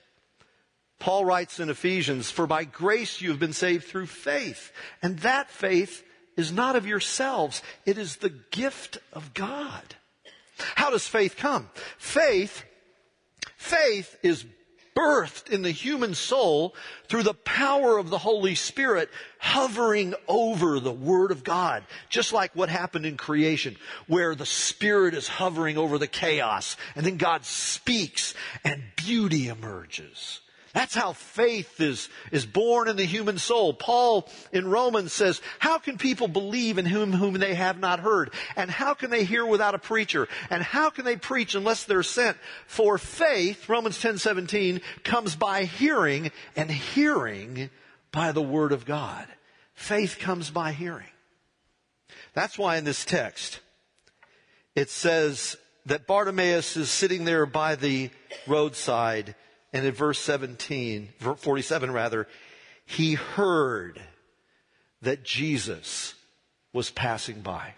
Paul 1.01 1.25
writes 1.25 1.60
in 1.60 1.72
Ephesians, 1.72 2.29
for 2.29 2.46
by 2.46 2.63
grace 2.63 3.22
you 3.22 3.31
have 3.31 3.39
been 3.39 3.53
saved 3.53 3.86
through 3.86 4.05
faith. 4.05 4.72
And 5.01 5.17
that 5.20 5.50
faith 5.50 6.03
is 6.38 6.51
not 6.51 6.75
of 6.75 6.86
yourselves. 6.86 7.63
It 7.88 7.98
is 7.98 8.17
the 8.17 8.29
gift 8.29 9.00
of 9.12 9.34
God. 9.34 9.96
How 10.75 10.91
does 10.91 11.08
faith 11.08 11.38
come? 11.38 11.70
Faith, 11.98 12.63
faith 13.58 14.15
is 14.22 14.46
birthed 14.96 15.50
in 15.50 15.63
the 15.63 15.72
human 15.72 16.13
soul 16.13 16.75
through 17.08 17.24
the 17.24 17.34
power 17.34 17.98
of 17.98 18.12
the 18.12 18.20
Holy 18.20 18.53
Spirit 18.53 19.10
hovering 19.39 20.13
over 20.27 20.79
the 20.79 20.91
Word 20.91 21.31
of 21.31 21.43
God. 21.43 21.84
Just 22.10 22.31
like 22.31 22.55
what 22.55 22.70
happened 22.70 23.08
in 23.08 23.17
creation, 23.17 23.75
where 24.05 24.36
the 24.36 24.46
Spirit 24.46 25.15
is 25.15 25.27
hovering 25.27 25.79
over 25.79 25.98
the 25.98 26.05
chaos, 26.05 26.77
and 26.96 27.03
then 27.03 27.17
God 27.17 27.43
speaks 27.43 28.36
and 28.63 28.84
beauty 28.98 29.48
emerges. 29.48 30.41
That's 30.73 30.95
how 30.95 31.13
faith 31.13 31.81
is, 31.81 32.09
is 32.31 32.45
born 32.45 32.87
in 32.87 32.95
the 32.95 33.05
human 33.05 33.37
soul. 33.37 33.73
Paul 33.73 34.29
in 34.53 34.67
Romans 34.67 35.11
says, 35.11 35.41
how 35.59 35.77
can 35.77 35.97
people 35.97 36.27
believe 36.27 36.77
in 36.77 36.85
whom, 36.85 37.11
whom 37.11 37.33
they 37.33 37.55
have 37.55 37.79
not 37.79 37.99
heard? 37.99 38.31
And 38.55 38.71
how 38.71 38.93
can 38.93 39.09
they 39.09 39.25
hear 39.25 39.45
without 39.45 39.75
a 39.75 39.79
preacher? 39.79 40.29
And 40.49 40.63
how 40.63 40.89
can 40.89 41.03
they 41.03 41.17
preach 41.17 41.55
unless 41.55 41.83
they're 41.83 42.03
sent? 42.03 42.37
For 42.67 42.97
faith, 42.97 43.67
Romans 43.67 43.99
10, 43.99 44.17
17, 44.17 44.81
comes 45.03 45.35
by 45.35 45.65
hearing 45.65 46.31
and 46.55 46.72
hearing 46.72 47.69
by 48.11 48.31
the 48.31 48.41
word 48.41 48.72
of 48.72 48.85
God. 48.85 49.27
Faith 49.74 50.19
comes 50.19 50.50
by 50.50 50.72
hearing. 50.72 51.07
That's 52.33 52.57
why 52.57 52.77
in 52.77 52.85
this 52.85 53.03
text, 53.03 53.59
it 54.75 54.89
says 54.89 55.57
that 55.85 56.07
Bartimaeus 56.07 56.77
is 56.77 56.89
sitting 56.89 57.25
there 57.25 57.46
by 57.46 57.75
the 57.75 58.09
roadside 58.48 59.35
and 59.74 59.86
in 59.86 59.94
verse 59.94 60.20
17, 60.20 61.10
47 61.38 61.92
rather, 61.92 62.27
he 62.86 63.14
heard 63.14 64.01
that 65.01 65.24
Jesus 65.24 66.14
was 66.74 66.90
passing 66.90 67.42
by. 67.42 67.74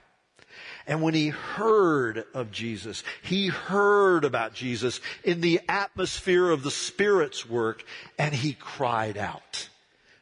And 0.86 1.02
when 1.02 1.14
he 1.14 1.30
heard 1.30 2.26
of 2.34 2.52
Jesus, 2.52 3.04
he 3.22 3.48
heard 3.48 4.26
about 4.26 4.54
Jesus 4.54 5.00
in 5.24 5.42
the 5.42 5.62
atmosphere 5.70 6.50
of 6.50 6.64
the 6.64 6.72
Spirit's 6.72 7.48
work, 7.48 7.84
and 8.18 8.36
he 8.36 8.54
cried 8.54 9.18
out, 9.18 9.70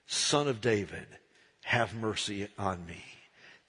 Son 0.05 0.47
of 0.47 0.61
David, 0.61 1.07
have 1.63 1.95
mercy 1.95 2.47
on 2.57 2.85
me. 2.85 3.03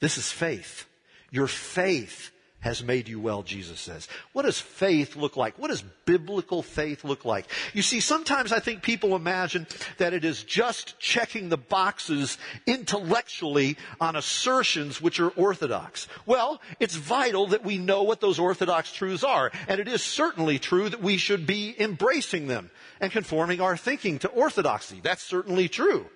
This 0.00 0.18
is 0.18 0.30
faith. 0.30 0.86
Your 1.30 1.46
faith 1.46 2.30
has 2.62 2.82
made 2.82 3.08
you 3.08 3.20
well, 3.20 3.42
Jesus 3.42 3.78
says. 3.80 4.08
What 4.32 4.44
does 4.44 4.58
faith 4.58 5.16
look 5.16 5.36
like? 5.36 5.58
What 5.58 5.68
does 5.68 5.82
biblical 6.06 6.62
faith 6.62 7.04
look 7.04 7.24
like? 7.24 7.46
You 7.74 7.82
see, 7.82 8.00
sometimes 8.00 8.52
I 8.52 8.60
think 8.60 8.82
people 8.82 9.14
imagine 9.14 9.66
that 9.98 10.14
it 10.14 10.24
is 10.24 10.42
just 10.44 10.98
checking 10.98 11.48
the 11.48 11.56
boxes 11.56 12.38
intellectually 12.66 13.76
on 14.00 14.16
assertions 14.16 15.00
which 15.02 15.18
are 15.18 15.30
orthodox. 15.30 16.06
Well, 16.24 16.62
it's 16.78 16.94
vital 16.94 17.48
that 17.48 17.64
we 17.64 17.78
know 17.78 18.04
what 18.04 18.20
those 18.20 18.38
orthodox 18.38 18.92
truths 18.92 19.24
are. 19.24 19.50
And 19.66 19.80
it 19.80 19.88
is 19.88 20.02
certainly 20.02 20.60
true 20.60 20.88
that 20.88 21.02
we 21.02 21.16
should 21.16 21.46
be 21.46 21.74
embracing 21.78 22.46
them 22.46 22.70
and 23.00 23.10
conforming 23.10 23.60
our 23.60 23.76
thinking 23.76 24.20
to 24.20 24.28
orthodoxy. 24.28 25.00
That's 25.02 25.22
certainly 25.22 25.68
true. 25.68 26.06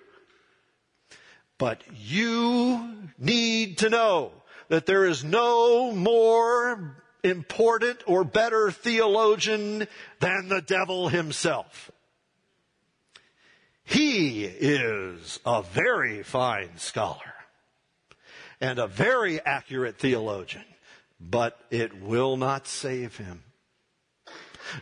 But 1.57 1.81
you 1.93 3.09
need 3.17 3.79
to 3.79 3.89
know 3.89 4.31
that 4.69 4.85
there 4.85 5.05
is 5.05 5.23
no 5.23 5.91
more 5.91 6.97
important 7.23 7.99
or 8.05 8.23
better 8.23 8.71
theologian 8.71 9.87
than 10.19 10.47
the 10.49 10.61
devil 10.61 11.09
himself. 11.09 11.91
He 13.83 14.43
is 14.43 15.39
a 15.45 15.61
very 15.61 16.23
fine 16.23 16.77
scholar 16.77 17.33
and 18.59 18.79
a 18.79 18.87
very 18.87 19.39
accurate 19.39 19.97
theologian, 19.97 20.65
but 21.19 21.57
it 21.71 22.01
will 22.01 22.35
not 22.37 22.67
save 22.67 23.15
him. 23.15 23.43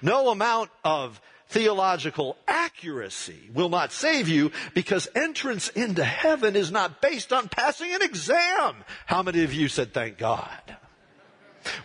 No 0.02 0.30
amount 0.30 0.71
of 0.84 1.21
theological 1.56 2.36
accuracy 2.50 3.50
will 3.54 3.70
not 3.70 3.94
save 3.94 4.28
you 4.28 4.52
because 4.74 5.08
entrance 5.15 5.70
into 5.70 6.04
heaven 6.04 6.54
is 6.54 6.70
not 6.70 7.02
based 7.02 7.32
on 7.32 7.48
passing 7.48 7.94
an 7.94 8.02
exam. 8.02 8.84
How 9.06 9.24
many 9.24 9.41
of 9.41 9.54
you 9.54 9.70
said 9.70 9.94
thank 9.94 10.18
God? 10.18 10.76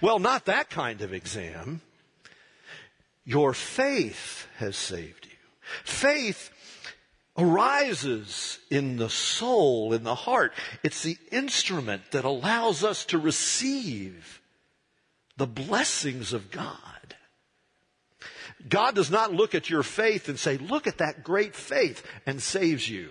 Well, 0.01 0.19
not 0.19 0.47
that 0.47 0.71
kind 0.71 1.03
of 1.03 1.15
exam. 1.15 1.83
Your 3.25 3.55
faith 3.55 4.49
has 4.57 4.75
saved 4.75 5.27
you. 5.27 5.39
Faith 5.85 6.51
arises 7.39 8.59
in 8.73 8.97
the 8.97 9.09
soul, 9.09 9.93
in 9.93 10.03
the 10.03 10.17
heart. 10.17 10.53
It's 10.83 11.05
the 11.05 11.17
instrument 11.31 12.11
that 12.11 12.25
allows 12.25 12.83
us 12.83 13.05
to 13.05 13.19
receive 13.19 14.43
the 15.37 15.47
blessings 15.47 16.33
of 16.33 16.51
God. 16.51 17.00
God 18.68 18.94
does 18.94 19.11
not 19.11 19.33
look 19.33 19.55
at 19.55 19.70
your 19.70 19.83
faith 19.83 20.29
and 20.29 20.38
say, 20.38 20.59
look 20.59 20.87
at 20.87 20.99
that 20.99 21.25
great 21.25 21.55
faith 21.55 22.05
and 22.27 22.42
saves 22.42 22.88
you. 22.88 23.11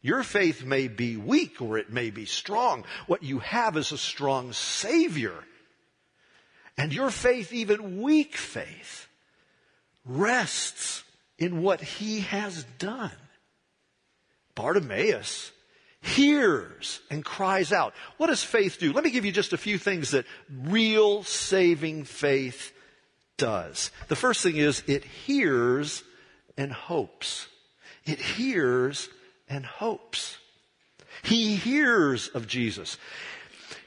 Your 0.00 0.24
faith 0.24 0.64
may 0.64 0.88
be 0.88 1.16
weak 1.16 1.62
or 1.62 1.78
it 1.78 1.90
may 1.90 2.10
be 2.10 2.24
strong. 2.24 2.84
What 3.06 3.22
you 3.22 3.38
have 3.38 3.76
is 3.76 3.92
a 3.92 3.98
strong 3.98 4.52
Savior. 4.52 5.34
And 6.76 6.92
your 6.92 7.10
faith, 7.10 7.52
even 7.52 8.02
weak 8.02 8.36
faith, 8.36 9.06
rests 10.04 11.04
in 11.38 11.62
what 11.62 11.80
He 11.80 12.20
has 12.20 12.64
done. 12.78 13.12
Bartimaeus 14.54 15.52
hears 16.00 17.00
and 17.10 17.24
cries 17.24 17.72
out. 17.72 17.94
What 18.16 18.26
does 18.26 18.42
faith 18.42 18.78
do? 18.80 18.92
Let 18.92 19.04
me 19.04 19.10
give 19.10 19.24
you 19.24 19.32
just 19.32 19.52
a 19.52 19.58
few 19.58 19.78
things 19.78 20.10
that 20.10 20.26
real 20.64 21.22
saving 21.22 22.04
faith 22.04 22.72
does. 23.42 23.90
The 24.06 24.14
first 24.14 24.40
thing 24.44 24.56
is 24.56 24.84
it 24.86 25.02
hears 25.02 26.04
and 26.56 26.70
hopes. 26.72 27.48
It 28.06 28.20
hears 28.20 29.08
and 29.48 29.66
hopes. 29.66 30.38
He 31.24 31.56
hears 31.56 32.28
of 32.28 32.46
Jesus. 32.46 32.98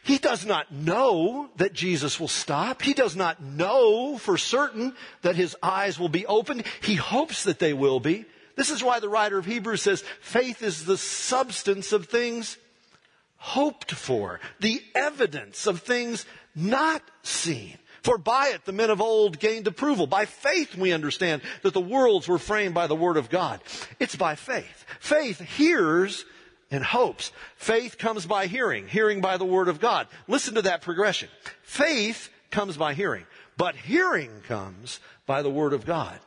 He 0.04 0.18
does 0.18 0.46
not 0.46 0.74
know 0.74 1.50
that 1.56 1.72
Jesus 1.72 2.20
will 2.20 2.28
stop. 2.28 2.82
He 2.82 2.94
does 2.94 3.16
not 3.16 3.42
know 3.42 4.18
for 4.18 4.38
certain 4.38 4.94
that 5.22 5.38
his 5.38 5.56
eyes 5.64 5.98
will 5.98 6.10
be 6.10 6.26
opened. 6.26 6.66
He 6.82 6.96
hopes 6.96 7.46
that 7.46 7.60
they 7.60 7.72
will 7.72 8.02
be. 8.02 8.26
This 8.58 8.72
is 8.72 8.84
why 8.84 9.00
the 9.00 9.10
writer 9.10 9.38
of 9.38 9.46
Hebrews 9.46 9.82
says 9.82 10.04
faith 10.20 10.64
is 10.64 10.84
the 10.84 10.98
substance 10.98 11.94
of 11.94 12.08
things 12.08 12.58
hoped 13.38 13.92
for, 13.92 14.42
the 14.60 14.82
evidence 14.94 15.66
of 15.66 15.82
things 15.82 16.26
not 16.56 17.02
seen. 17.24 17.78
For 18.06 18.20
by 18.20 18.50
it 18.50 18.66
the 18.66 18.72
men 18.72 18.92
of 18.92 19.02
old 19.02 19.40
gained 19.40 19.66
approval. 19.66 20.06
By 20.06 20.26
faith 20.26 20.76
we 20.76 20.94
understand 20.94 21.42
that 21.64 21.74
the 21.74 21.82
worlds 21.82 22.28
were 22.28 22.38
framed 22.38 22.76
by 22.76 22.86
the 22.86 22.96
word 22.96 23.18
of 23.18 23.32
God. 23.32 23.62
It's 24.00 24.16
by 24.16 24.36
faith. 24.36 24.86
Faith 25.00 25.40
hears 25.40 26.24
and 26.70 26.84
hopes. 26.84 27.32
Faith 27.56 27.98
comes 27.98 28.28
by 28.28 28.46
hearing, 28.46 28.88
hearing 28.88 29.22
by 29.22 29.38
the 29.38 29.46
word 29.46 29.70
of 29.70 29.80
God. 29.80 30.08
Listen 30.28 30.54
to 30.54 30.62
that 30.62 30.84
progression. 30.84 31.30
Faith 31.64 32.30
comes 32.52 32.78
by 32.78 32.94
hearing, 32.94 33.26
but 33.58 33.76
hearing 33.76 34.30
comes 34.48 35.00
by 35.26 35.42
the 35.42 35.50
word 35.50 35.74
of 35.74 35.84
God. 35.84 36.20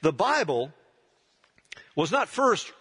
The 0.00 0.14
Bible 0.14 0.72
was 1.94 2.10
not 2.10 2.30
first 2.30 2.72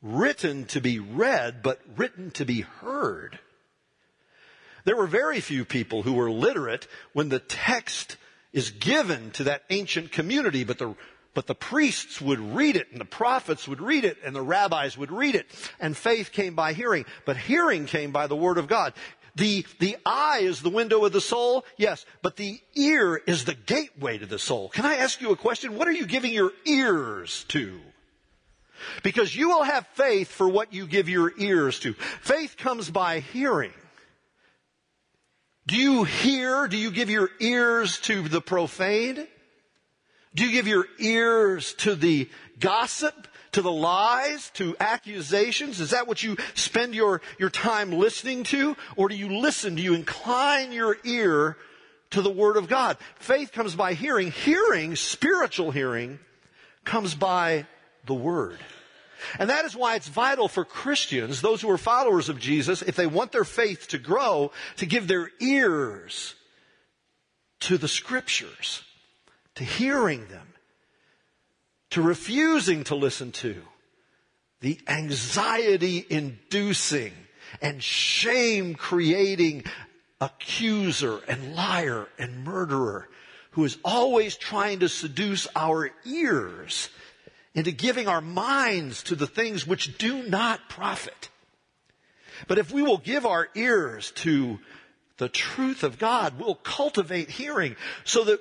written 0.00 0.64
to 0.68 0.80
be 0.80 0.98
read, 0.98 1.62
but 1.62 1.78
written 1.94 2.30
to 2.30 2.46
be 2.46 2.62
heard. 2.62 3.38
There 4.84 4.96
were 4.96 5.06
very 5.06 5.40
few 5.40 5.64
people 5.64 6.02
who 6.02 6.14
were 6.14 6.30
literate 6.30 6.86
when 7.12 7.28
the 7.28 7.38
text 7.38 8.16
is 8.52 8.70
given 8.70 9.30
to 9.32 9.44
that 9.44 9.62
ancient 9.70 10.12
community, 10.12 10.64
but 10.64 10.78
the, 10.78 10.94
but 11.34 11.46
the 11.46 11.54
priests 11.54 12.20
would 12.20 12.40
read 12.40 12.76
it 12.76 12.88
and 12.90 13.00
the 13.00 13.06
prophets 13.06 13.66
would 13.66 13.80
read 13.80 14.04
it 14.04 14.18
and 14.24 14.34
the 14.34 14.42
rabbis 14.42 14.98
would 14.98 15.10
read 15.10 15.34
it 15.34 15.46
and 15.80 15.96
faith 15.96 16.32
came 16.32 16.54
by 16.54 16.72
hearing, 16.72 17.04
but 17.24 17.36
hearing 17.36 17.86
came 17.86 18.12
by 18.12 18.26
the 18.26 18.36
word 18.36 18.58
of 18.58 18.68
God. 18.68 18.92
The, 19.34 19.64
the 19.78 19.96
eye 20.04 20.40
is 20.42 20.60
the 20.60 20.68
window 20.68 21.04
of 21.06 21.12
the 21.12 21.20
soul, 21.20 21.64
yes, 21.78 22.04
but 22.20 22.36
the 22.36 22.60
ear 22.74 23.16
is 23.26 23.46
the 23.46 23.54
gateway 23.54 24.18
to 24.18 24.26
the 24.26 24.38
soul. 24.38 24.68
Can 24.68 24.84
I 24.84 24.96
ask 24.96 25.22
you 25.22 25.30
a 25.30 25.36
question? 25.36 25.76
What 25.76 25.88
are 25.88 25.92
you 25.92 26.06
giving 26.06 26.34
your 26.34 26.52
ears 26.66 27.44
to? 27.48 27.80
Because 29.02 29.34
you 29.34 29.48
will 29.48 29.62
have 29.62 29.86
faith 29.94 30.28
for 30.28 30.48
what 30.48 30.74
you 30.74 30.86
give 30.86 31.08
your 31.08 31.32
ears 31.38 31.78
to. 31.80 31.94
Faith 31.94 32.56
comes 32.58 32.90
by 32.90 33.20
hearing. 33.20 33.72
Do 35.66 35.76
you 35.76 36.04
hear? 36.04 36.66
Do 36.66 36.76
you 36.76 36.90
give 36.90 37.08
your 37.08 37.30
ears 37.40 37.98
to 38.00 38.28
the 38.28 38.40
profane? 38.40 39.26
Do 40.34 40.44
you 40.44 40.52
give 40.52 40.66
your 40.66 40.86
ears 40.98 41.74
to 41.74 41.94
the 41.94 42.28
gossip, 42.58 43.28
to 43.52 43.62
the 43.62 43.70
lies, 43.70 44.50
to 44.54 44.74
accusations? 44.80 45.78
Is 45.78 45.90
that 45.90 46.08
what 46.08 46.22
you 46.22 46.36
spend 46.54 46.94
your, 46.94 47.20
your 47.38 47.50
time 47.50 47.92
listening 47.92 48.44
to? 48.44 48.76
Or 48.96 49.08
do 49.08 49.14
you 49.14 49.28
listen? 49.40 49.74
Do 49.74 49.82
you 49.82 49.94
incline 49.94 50.72
your 50.72 50.96
ear 51.04 51.56
to 52.10 52.22
the 52.22 52.30
Word 52.30 52.56
of 52.56 52.68
God? 52.68 52.96
Faith 53.16 53.52
comes 53.52 53.74
by 53.74 53.92
hearing. 53.92 54.30
Hearing, 54.30 54.96
spiritual 54.96 55.70
hearing, 55.70 56.18
comes 56.84 57.14
by 57.14 57.66
the 58.06 58.14
Word. 58.14 58.58
And 59.38 59.50
that 59.50 59.64
is 59.64 59.76
why 59.76 59.96
it's 59.96 60.08
vital 60.08 60.48
for 60.48 60.64
Christians, 60.64 61.40
those 61.40 61.60
who 61.60 61.70
are 61.70 61.78
followers 61.78 62.28
of 62.28 62.38
Jesus, 62.38 62.82
if 62.82 62.96
they 62.96 63.06
want 63.06 63.32
their 63.32 63.44
faith 63.44 63.88
to 63.88 63.98
grow, 63.98 64.52
to 64.76 64.86
give 64.86 65.08
their 65.08 65.30
ears 65.40 66.34
to 67.60 67.78
the 67.78 67.88
scriptures, 67.88 68.82
to 69.54 69.64
hearing 69.64 70.26
them, 70.28 70.46
to 71.90 72.02
refusing 72.02 72.84
to 72.84 72.94
listen 72.94 73.32
to 73.32 73.62
the 74.62 74.80
anxiety 74.86 76.06
inducing 76.08 77.12
and 77.60 77.82
shame 77.82 78.74
creating 78.74 79.64
accuser 80.20 81.20
and 81.28 81.54
liar 81.54 82.08
and 82.18 82.44
murderer 82.44 83.08
who 83.50 83.64
is 83.64 83.76
always 83.84 84.36
trying 84.36 84.78
to 84.78 84.88
seduce 84.88 85.46
our 85.54 85.90
ears 86.06 86.88
into 87.54 87.72
giving 87.72 88.08
our 88.08 88.20
minds 88.20 89.02
to 89.04 89.14
the 89.14 89.26
things 89.26 89.66
which 89.66 89.98
do 89.98 90.22
not 90.22 90.68
profit. 90.68 91.28
But 92.48 92.58
if 92.58 92.72
we 92.72 92.82
will 92.82 92.98
give 92.98 93.26
our 93.26 93.48
ears 93.54 94.10
to 94.16 94.58
the 95.18 95.28
truth 95.28 95.82
of 95.82 95.98
God, 95.98 96.38
we'll 96.38 96.54
cultivate 96.54 97.30
hearing 97.30 97.76
so 98.04 98.24
that 98.24 98.40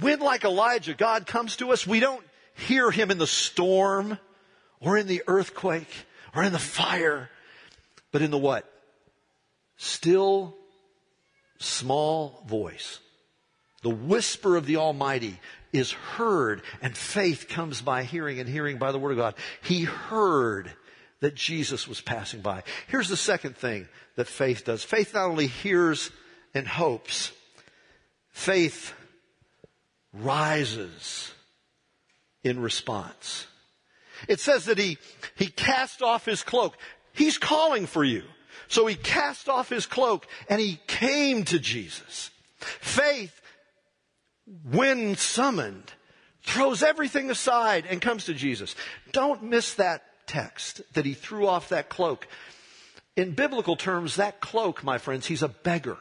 when, 0.00 0.20
like 0.20 0.44
Elijah, 0.44 0.94
God 0.94 1.26
comes 1.26 1.56
to 1.56 1.72
us, 1.72 1.86
we 1.86 2.00
don't 2.00 2.24
hear 2.54 2.90
him 2.90 3.10
in 3.10 3.18
the 3.18 3.26
storm 3.26 4.18
or 4.80 4.96
in 4.96 5.06
the 5.06 5.22
earthquake 5.26 5.92
or 6.34 6.42
in 6.42 6.52
the 6.52 6.58
fire, 6.58 7.30
but 8.10 8.22
in 8.22 8.30
the 8.30 8.38
what? 8.38 8.68
Still, 9.76 10.56
small 11.58 12.42
voice. 12.46 13.00
The 13.82 13.90
whisper 13.90 14.56
of 14.56 14.66
the 14.66 14.76
Almighty 14.76 15.38
is 15.72 15.92
heard, 15.92 16.62
and 16.80 16.96
faith 16.96 17.46
comes 17.48 17.82
by 17.82 18.04
hearing, 18.04 18.38
and 18.38 18.48
hearing 18.48 18.78
by 18.78 18.92
the 18.92 18.98
Word 18.98 19.12
of 19.12 19.18
God. 19.18 19.34
He 19.62 19.84
heard 19.84 20.72
that 21.20 21.34
Jesus 21.34 21.88
was 21.88 22.00
passing 22.00 22.40
by. 22.40 22.62
Here's 22.88 23.08
the 23.08 23.16
second 23.16 23.56
thing 23.56 23.88
that 24.16 24.28
faith 24.28 24.64
does 24.64 24.84
faith 24.84 25.14
not 25.14 25.28
only 25.28 25.46
hears 25.46 26.10
and 26.54 26.66
hopes, 26.66 27.32
faith 28.30 28.92
rises 30.12 31.32
in 32.44 32.60
response. 32.60 33.46
It 34.28 34.40
says 34.40 34.66
that 34.66 34.78
he, 34.78 34.98
he 35.34 35.46
cast 35.46 36.02
off 36.02 36.24
his 36.24 36.42
cloak. 36.42 36.76
He's 37.12 37.38
calling 37.38 37.86
for 37.86 38.04
you. 38.04 38.22
So 38.68 38.86
he 38.86 38.94
cast 38.94 39.48
off 39.48 39.68
his 39.68 39.86
cloak 39.86 40.26
and 40.48 40.60
he 40.60 40.80
came 40.86 41.44
to 41.44 41.58
Jesus. 41.58 42.30
Faith 42.58 43.41
when 44.46 45.16
summoned, 45.16 45.92
throws 46.42 46.82
everything 46.82 47.30
aside 47.30 47.86
and 47.88 48.00
comes 48.00 48.24
to 48.26 48.34
Jesus. 48.34 48.74
Don't 49.12 49.42
miss 49.44 49.74
that 49.74 50.02
text 50.26 50.82
that 50.94 51.04
he 51.04 51.14
threw 51.14 51.46
off 51.46 51.68
that 51.68 51.88
cloak. 51.88 52.26
In 53.16 53.32
biblical 53.32 53.76
terms, 53.76 54.16
that 54.16 54.40
cloak, 54.40 54.82
my 54.82 54.98
friends, 54.98 55.26
he's 55.26 55.42
a 55.42 55.48
beggar. 55.48 55.98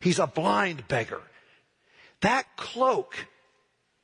He's 0.00 0.18
a 0.18 0.26
blind 0.26 0.88
beggar. 0.88 1.22
That 2.20 2.56
cloak 2.56 3.26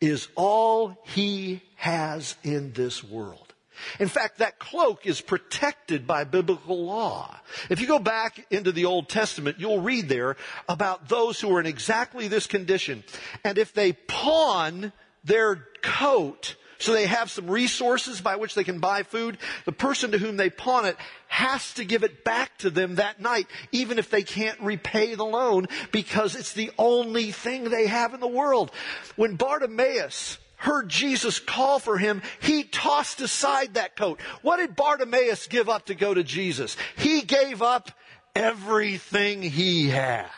is 0.01 0.29
all 0.35 0.97
he 1.05 1.63
has 1.77 2.37
in 2.43 2.73
this 2.73 3.03
world. 3.03 3.50
In 3.99 4.09
fact, 4.09 4.39
that 4.39 4.59
cloak 4.59 5.07
is 5.07 5.21
protected 5.21 6.07
by 6.07 6.25
biblical 6.25 6.85
law. 6.85 7.39
If 7.69 7.81
you 7.81 7.87
go 7.87 7.99
back 7.99 8.47
into 8.51 8.73
the 8.73 8.85
Old 8.85 9.09
Testament, 9.09 9.59
you'll 9.59 9.81
read 9.81 10.09
there 10.09 10.37
about 10.69 11.09
those 11.09 11.41
who 11.41 11.55
are 11.55 11.61
in 11.61 11.67
exactly 11.67 12.29
this 12.29 12.47
condition. 12.47 13.05
And 13.45 13.59
if 13.59 13.73
they 13.73 13.93
pawn 13.93 14.93
their 15.25 15.67
coat, 15.83 16.57
so 16.81 16.93
they 16.93 17.07
have 17.07 17.31
some 17.31 17.51
resources 17.51 18.21
by 18.23 18.37
which 18.37 18.55
they 18.55 18.65
can 18.65 18.79
buy 18.79 19.03
food. 19.03 19.37
The 19.67 19.73
person 19.73 20.13
to 20.13 20.19
whom 20.19 20.39
they 20.39 20.49
pawn 20.49 20.87
it 20.87 20.97
has 21.29 21.75
to 21.75 21.85
give 21.85 22.05
it 22.05 22.25
back 22.25 22.57
to 22.59 22.71
them 22.71 22.95
that 22.95 23.21
night, 23.21 23.47
even 23.71 23.99
if 23.99 24.11
they 24.11 24.23
can't 24.23 24.59
repay 24.61 25.15
the 25.15 25.25
loan, 25.25 25.69
because 25.93 26.35
it's 26.35 26.55
the 26.55 26.71
only 26.79 27.33
thing 27.33 27.65
they 27.65 27.87
have 27.87 28.15
in 28.15 28.21
the 28.21 28.27
world. 28.27 28.73
When 29.17 29.37
Bartimaeus 29.37 30.39
heard 30.61 30.89
Jesus 30.89 31.39
call 31.39 31.79
for 31.79 31.99
him, 31.99 32.23
he 32.41 32.65
tossed 32.65 33.21
aside 33.21 33.75
that 33.75 33.97
coat. 33.97 34.21
What 34.43 34.59
did 34.59 34.77
Bartimaeus 34.77 35.47
give 35.47 35.69
up 35.69 35.87
to 35.87 35.95
go 35.95 36.13
to 36.15 36.23
Jesus? 36.23 36.77
He 36.97 37.23
gave 37.23 37.63
up 37.63 37.91
everything 38.35 39.43
he 39.43 39.89
had. 39.89 40.29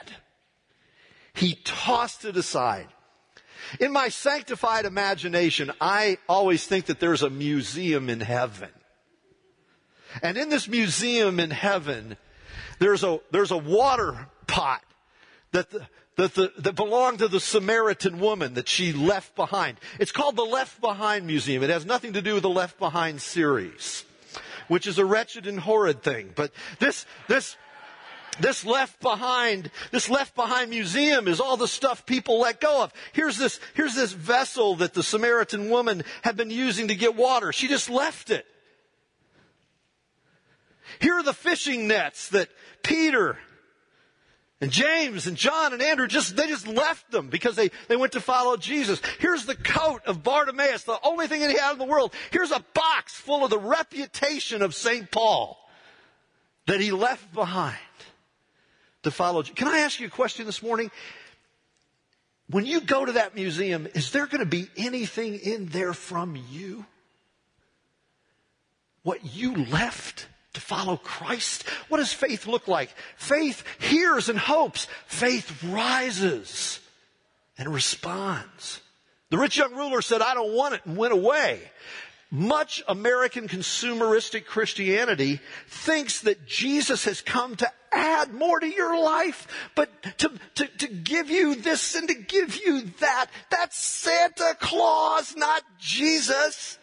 He 1.35 1.58
tossed 1.64 2.24
it 2.24 2.37
aside. 2.37 2.87
In 3.80 3.92
my 3.92 4.11
sanctified 4.11 4.85
imagination, 4.85 5.72
I 5.80 6.18
always 6.28 6.64
think 6.66 6.87
that 6.87 7.00
there's 7.00 7.22
a 7.22 7.30
museum 7.30 8.08
in 8.08 8.20
heaven. 8.20 8.68
And 10.22 10.37
in 10.37 10.50
this 10.50 10.68
museum 10.68 11.40
in 11.40 11.50
heaven, 11.50 12.16
there's 12.78 13.02
a, 13.02 13.20
there's 13.30 13.50
a 13.50 13.56
water 13.56 14.28
pot 14.46 14.82
that 15.52 15.70
the, 15.70 15.87
that, 16.22 16.35
the, 16.35 16.52
that 16.58 16.76
belonged 16.76 17.18
to 17.18 17.26
the 17.26 17.40
Samaritan 17.40 18.20
woman 18.20 18.54
that 18.54 18.68
she 18.68 18.92
left 18.92 19.35
behind. 19.35 19.78
It's 19.98 20.12
called 20.12 20.37
the 20.37 20.44
Left 20.44 20.80
Behind 20.80 21.26
Museum. 21.26 21.64
It 21.64 21.70
has 21.70 21.85
nothing 21.85 22.12
to 22.12 22.22
do 22.22 22.35
with 22.35 22.44
the 22.44 22.48
Left 22.48 22.78
Behind 22.78 23.20
series, 23.20 24.04
which 24.68 24.87
is 24.87 24.98
a 24.98 25.04
wretched 25.04 25.48
and 25.48 25.58
horrid 25.58 26.04
thing. 26.04 26.30
But 26.37 26.52
this, 26.78 27.06
this, 27.26 27.56
this 28.38 28.64
left 28.64 29.00
behind, 29.00 29.72
this 29.90 30.08
left 30.08 30.37
behind 30.37 30.70
museum 30.70 31.26
is 31.26 31.40
all 31.40 31.56
the 31.56 31.66
stuff 31.66 32.06
people 32.06 32.38
let 32.38 32.61
go 32.61 32.85
of. 32.85 32.92
Here's 33.12 33.37
this, 33.37 33.58
here's 33.74 33.96
this 33.96 34.12
vessel 34.12 34.76
that 34.76 34.94
the 34.94 35.02
Samaritan 35.02 35.70
woman 35.70 36.04
had 36.22 36.37
been 36.37 36.52
using 36.52 36.87
to 36.87 36.94
get 36.94 37.16
water. 37.16 37.52
She 37.52 37.66
just 37.66 37.90
left 37.90 38.30
it. 38.30 38.46
Here 41.00 41.14
are 41.14 41.24
the 41.24 41.35
fishing 41.35 41.88
nets 41.88 42.28
that 42.28 42.48
Peter 42.85 43.38
and 44.62 44.70
James 44.70 45.27
and 45.27 45.37
John 45.37 45.72
and 45.72 45.83
Andrew 45.83 46.07
just, 46.07 46.37
they 46.37 46.46
just 46.46 46.68
left 46.68 47.11
them 47.11 47.27
because 47.27 47.57
they, 47.57 47.72
they 47.88 47.96
went 47.96 48.12
to 48.12 48.20
follow 48.20 48.57
Jesus. 48.57 49.03
Here's 49.18 49.44
the 49.44 49.57
coat 49.57 50.03
of 50.07 50.22
Bartimaeus, 50.22 50.85
the 50.85 51.01
only 51.03 51.27
thing 51.27 51.40
that 51.40 51.51
he 51.51 51.59
had 51.59 51.72
in 51.72 51.79
the 51.79 51.85
world. 51.85 52.14
Here's 52.31 52.53
a 52.53 52.64
box 52.72 53.12
full 53.12 53.42
of 53.42 53.51
the 53.51 53.59
reputation 53.59 54.62
of 54.62 54.72
St. 54.72 55.11
Paul 55.11 55.59
that 56.68 56.81
he 56.81 56.92
left 56.92 57.35
behind 57.35 57.77
to 59.03 59.11
follow. 59.11 59.42
Can 59.42 59.66
I 59.66 59.79
ask 59.79 59.98
you 59.98 60.07
a 60.07 60.11
question 60.11 60.46
this 60.46 60.62
morning? 60.62 60.92
When 62.48 62.64
you 62.64 62.83
go 62.83 63.05
to 63.05 63.12
that 63.12 63.35
museum, 63.35 63.88
is 63.94 64.12
there 64.12 64.27
going 64.29 64.44
to 64.44 64.46
be 64.46 64.68
anything 64.77 65.40
in 65.40 65.66
there 65.66 65.92
from 65.92 66.40
you? 66.53 66.87
What 69.03 69.35
you 69.35 69.57
left 69.57 70.29
to 70.54 70.60
follow 70.60 70.96
Christ? 70.96 71.68
What 71.88 71.98
does 71.98 72.12
faith 72.12 72.46
look 72.46 72.68
like? 72.68 72.90
Faith 73.16 73.64
hears 73.78 74.28
and 74.28 74.38
hopes. 74.38 74.86
Faith 75.06 75.64
rises 75.64 76.80
and 77.58 77.72
responds. 77.72 78.80
The 79.30 79.38
rich 79.38 79.56
young 79.56 79.74
ruler 79.74 80.02
said, 80.02 80.20
I 80.20 80.34
don't 80.34 80.54
want 80.54 80.74
it 80.74 80.82
and 80.84 80.96
went 80.96 81.12
away. 81.12 81.60
Much 82.30 82.82
American 82.88 83.46
consumeristic 83.46 84.46
Christianity 84.46 85.40
thinks 85.68 86.20
that 86.20 86.46
Jesus 86.46 87.04
has 87.04 87.20
come 87.20 87.56
to 87.56 87.70
add 87.92 88.32
more 88.32 88.58
to 88.58 88.66
your 88.66 88.98
life, 88.98 89.46
but 89.74 89.90
to, 90.18 90.32
to, 90.54 90.66
to 90.66 90.86
give 90.86 91.30
you 91.30 91.54
this 91.54 91.94
and 91.94 92.08
to 92.08 92.14
give 92.14 92.56
you 92.56 92.82
that. 93.00 93.26
That's 93.50 93.76
Santa 93.76 94.56
Claus, 94.58 95.36
not 95.36 95.62
Jesus. 95.78 96.78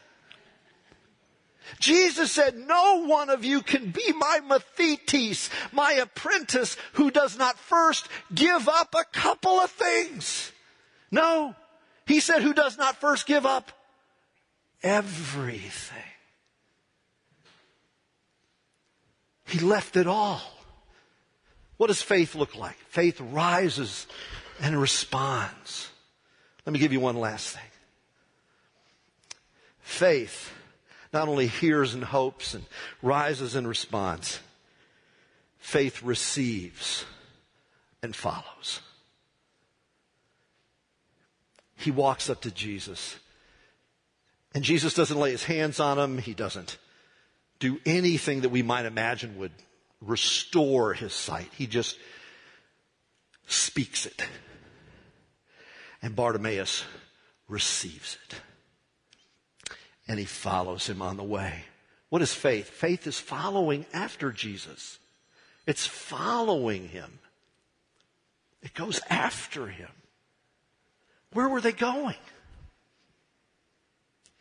Jesus 1.80 2.32
said, 2.32 2.58
no 2.58 3.06
one 3.06 3.30
of 3.30 3.46
you 3.46 3.62
can 3.62 3.92
be 3.92 4.12
my 4.14 4.40
mathetes, 4.48 5.50
my 5.72 5.94
apprentice, 5.94 6.76
who 6.94 7.12
does 7.12 7.38
not 7.38 7.58
first 7.58 8.08
give 8.34 8.68
up 8.68 8.96
a 8.96 9.06
couple 9.12 9.60
of 9.60 9.70
things. 9.70 10.52
No. 11.12 11.56
He 12.06 12.20
said, 12.20 12.42
who 12.42 12.54
does 12.54 12.78
not 12.78 13.00
first 13.00 13.28
give 13.28 13.46
up 13.46 13.72
everything. 14.82 16.04
He 19.46 19.60
left 19.60 19.96
it 19.96 20.08
all. 20.08 20.42
What 21.78 21.88
does 21.88 22.02
faith 22.02 22.36
look 22.36 22.56
like? 22.56 22.76
Faith 22.90 23.22
rises 23.22 24.06
and 24.62 24.80
responds. 24.80 25.90
Let 26.66 26.74
me 26.74 26.80
give 26.80 26.92
you 26.94 27.00
one 27.00 27.16
last 27.18 27.56
thing. 27.56 27.64
Faith 29.80 30.52
not 31.12 31.28
only 31.28 31.48
hears 31.48 31.94
and 31.94 32.04
hopes 32.04 32.54
and 32.54 32.66
rises 33.02 33.56
in 33.56 33.66
response, 33.66 34.40
faith 35.58 36.04
receives 36.04 37.06
and 38.04 38.16
follows. 38.16 38.82
He 41.76 41.92
walks 41.92 42.30
up 42.30 42.42
to 42.42 42.52
Jesus. 42.52 43.18
And 44.54 44.64
Jesus 44.64 44.94
doesn't 44.94 45.20
lay 45.20 45.32
his 45.32 45.44
hands 45.44 45.80
on 45.80 45.98
him. 45.98 46.18
He 46.18 46.34
doesn't 46.34 46.78
do 47.60 47.80
anything 47.86 48.42
that 48.42 48.50
we 48.50 48.64
might 48.64 48.86
imagine 48.86 49.38
would 49.38 49.52
restore 50.02 50.94
his 50.94 51.14
sight. 51.14 51.50
He 51.58 51.68
just 51.68 51.98
speaks 53.48 54.06
it. 54.06 54.26
And 56.02 56.16
Bartimaeus 56.16 56.84
receives 57.48 58.18
it 58.28 58.36
and 60.10 60.18
he 60.18 60.26
follows 60.26 60.90
him 60.90 61.04
on 61.04 61.18
the 61.18 61.24
way. 61.24 61.54
What 62.10 62.24
is 62.24 62.34
faith? 62.34 62.68
Faith 62.68 63.06
is 63.06 63.20
following 63.20 63.86
after 63.94 64.32
Jesus. 64.32 64.98
It's 65.68 65.86
following 65.86 66.90
him. 66.90 67.20
It 68.64 68.74
goes 68.74 69.00
after 69.08 69.68
him. 69.68 69.92
Where 71.32 71.48
were 71.48 71.62
they 71.62 71.72
going? 71.72 72.16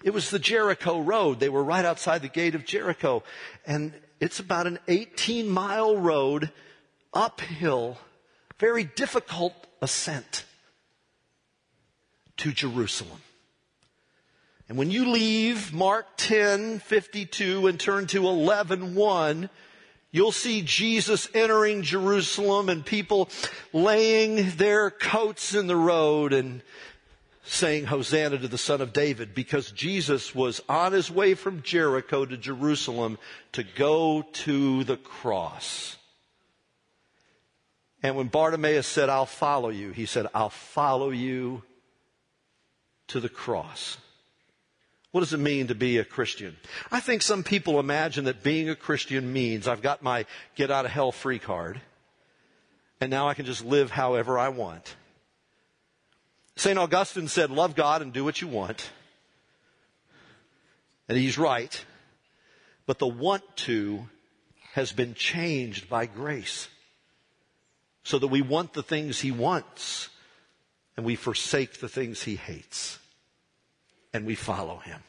It 0.03 0.15
was 0.15 0.31
the 0.31 0.39
Jericho 0.39 1.01
road. 1.01 1.39
They 1.39 1.51
were 1.51 1.63
right 1.63 1.85
outside 1.85 2.23
the 2.23 2.29
gate 2.29 2.55
of 2.55 2.65
Jericho. 2.65 3.23
And 3.67 3.93
it's 4.21 4.41
about 4.41 4.67
an 4.67 4.79
18 4.89 5.51
mile 5.51 5.99
road 5.99 6.51
uphill, 7.13 7.99
very 8.59 8.85
difficult 8.85 9.53
ascent 9.83 10.45
to 12.39 12.53
Jerusalem. 12.53 13.21
And 14.69 14.77
when 14.77 14.91
you 14.91 15.11
leave 15.11 15.73
Mark 15.73 16.07
10, 16.19 16.81
52 16.81 17.67
and 17.67 17.81
turn 17.81 18.07
to 18.09 18.29
11, 18.29 18.95
1, 18.95 19.49
you'll 20.11 20.33
see 20.33 20.61
Jesus 20.61 21.27
entering 21.33 21.83
Jerusalem 21.83 22.69
and 22.69 22.85
people 22.85 23.31
laying 23.73 24.51
their 24.57 24.91
coats 24.91 25.55
in 25.55 25.69
the 25.69 25.77
road 25.77 26.35
and 26.35 26.63
saying 27.45 27.87
Hosanna 27.87 28.37
to 28.39 28.49
the 28.49 28.59
son 28.59 28.83
of 28.83 28.93
David 28.93 29.35
because 29.35 29.71
Jesus 29.71 30.35
was 30.35 30.61
on 30.69 30.93
his 30.93 31.11
way 31.11 31.35
from 31.35 31.63
Jericho 31.63 32.27
to 32.27 32.37
Jerusalem 32.37 33.19
to 33.53 33.63
go 33.63 34.21
to 34.21 34.85
the 34.85 34.99
cross. 34.99 35.97
And 38.03 38.17
when 38.17 38.29
Bartimaeus 38.29 38.87
said, 38.87 39.09
I'll 39.09 39.25
follow 39.25 39.71
you, 39.71 39.93
he 39.93 40.05
said, 40.05 40.27
I'll 40.35 40.51
follow 40.51 41.09
you 41.09 41.63
to 43.09 43.19
the 43.19 43.31
cross. 43.31 43.97
What 45.11 45.21
does 45.21 45.33
it 45.33 45.39
mean 45.39 45.69
to 45.69 45.75
be 45.75 45.99
a 45.99 46.05
Christian? 46.05 46.57
I 46.91 47.01
think 47.01 47.23
some 47.23 47.43
people 47.43 47.81
imagine 47.81 48.25
that 48.25 48.43
being 48.43 48.69
a 48.69 48.77
Christian 48.77 49.33
means 49.33 49.67
I've 49.67 49.83
got 49.83 50.03
my 50.03 50.27
get 50.55 50.71
out 50.71 50.85
of 50.85 50.91
hell 50.91 51.13
free 51.13 51.39
card 51.39 51.81
and 53.01 53.11
now 53.11 53.29
I 53.29 53.35
can 53.35 53.47
just 53.47 53.65
live 53.65 53.91
however 53.91 54.39
I 54.39 54.51
want. 54.51 54.97
St. 56.57 56.79
Augustine 56.79 57.29
said, 57.29 57.51
love 57.51 57.75
God 57.75 58.03
and 58.03 58.13
do 58.13 58.25
what 58.25 58.41
you 58.41 58.49
want. 58.49 58.91
And 61.09 61.17
he's 61.17 61.39
right. 61.39 61.85
But 62.85 62.99
the 62.99 63.07
want 63.07 63.45
to 63.59 64.09
has 64.73 64.93
been 64.93 65.15
changed 65.15 65.89
by 65.89 66.07
grace 66.07 66.69
so 68.03 68.19
that 68.19 68.29
we 68.29 68.43
want 68.43 68.75
the 68.75 68.83
things 68.83 69.21
he 69.21 69.31
wants 69.31 70.09
and 70.97 71.07
we 71.07 71.15
forsake 71.15 71.81
the 71.81 71.89
things 71.89 72.23
he 72.23 72.37
hates 72.37 72.99
and 74.13 74.27
we 74.27 74.35
follow 74.35 74.79
him. 74.79 75.01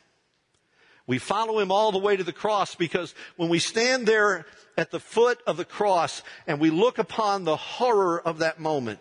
We 1.08 1.18
follow 1.18 1.60
him 1.60 1.72
all 1.72 1.92
the 1.92 1.98
way 1.98 2.16
to 2.18 2.24
the 2.24 2.34
cross 2.34 2.76
because 2.76 3.16
when 3.36 3.50
we 3.50 3.60
stand 3.60 4.06
there 4.06 4.46
at 4.78 4.92
the 4.92 5.00
foot 5.00 5.42
of 5.48 5.58
the 5.58 5.66
cross 5.66 6.22
and 6.46 6.60
we 6.60 6.70
look 6.70 7.00
upon 7.00 7.44
the 7.44 7.56
horror 7.56 8.22
of 8.22 8.40
that 8.40 8.60
moment, 8.60 9.00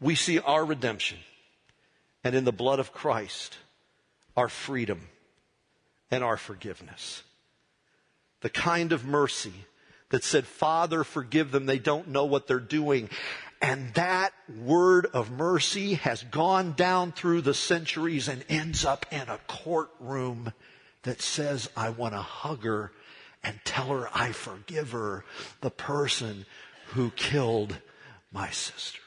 we 0.00 0.14
see 0.14 0.38
our 0.38 0.64
redemption 0.64 1.18
and 2.24 2.34
in 2.34 2.44
the 2.44 2.52
blood 2.52 2.78
of 2.78 2.92
Christ, 2.92 3.58
our 4.36 4.48
freedom 4.48 5.08
and 6.10 6.24
our 6.24 6.36
forgiveness. 6.36 7.22
The 8.40 8.50
kind 8.50 8.92
of 8.92 9.04
mercy 9.04 9.52
that 10.10 10.24
said, 10.24 10.46
Father, 10.46 11.04
forgive 11.04 11.50
them. 11.50 11.66
They 11.66 11.78
don't 11.78 12.08
know 12.08 12.24
what 12.24 12.46
they're 12.46 12.60
doing. 12.60 13.10
And 13.60 13.92
that 13.94 14.32
word 14.62 15.06
of 15.06 15.30
mercy 15.30 15.94
has 15.94 16.22
gone 16.22 16.72
down 16.72 17.12
through 17.12 17.42
the 17.42 17.54
centuries 17.54 18.28
and 18.28 18.44
ends 18.48 18.84
up 18.84 19.06
in 19.10 19.28
a 19.28 19.40
courtroom 19.48 20.52
that 21.02 21.20
says, 21.20 21.68
I 21.76 21.90
want 21.90 22.14
to 22.14 22.22
hug 22.22 22.64
her 22.64 22.92
and 23.42 23.58
tell 23.64 23.88
her 23.88 24.08
I 24.14 24.32
forgive 24.32 24.92
her, 24.92 25.24
the 25.60 25.70
person 25.70 26.46
who 26.88 27.10
killed 27.10 27.76
my 28.32 28.50
sister. 28.50 29.00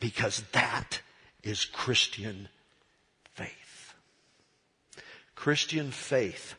Because 0.00 0.44
that 0.52 1.00
is 1.42 1.64
Christian 1.64 2.48
faith. 3.34 3.94
Christian 5.34 5.90
faith 5.90 6.54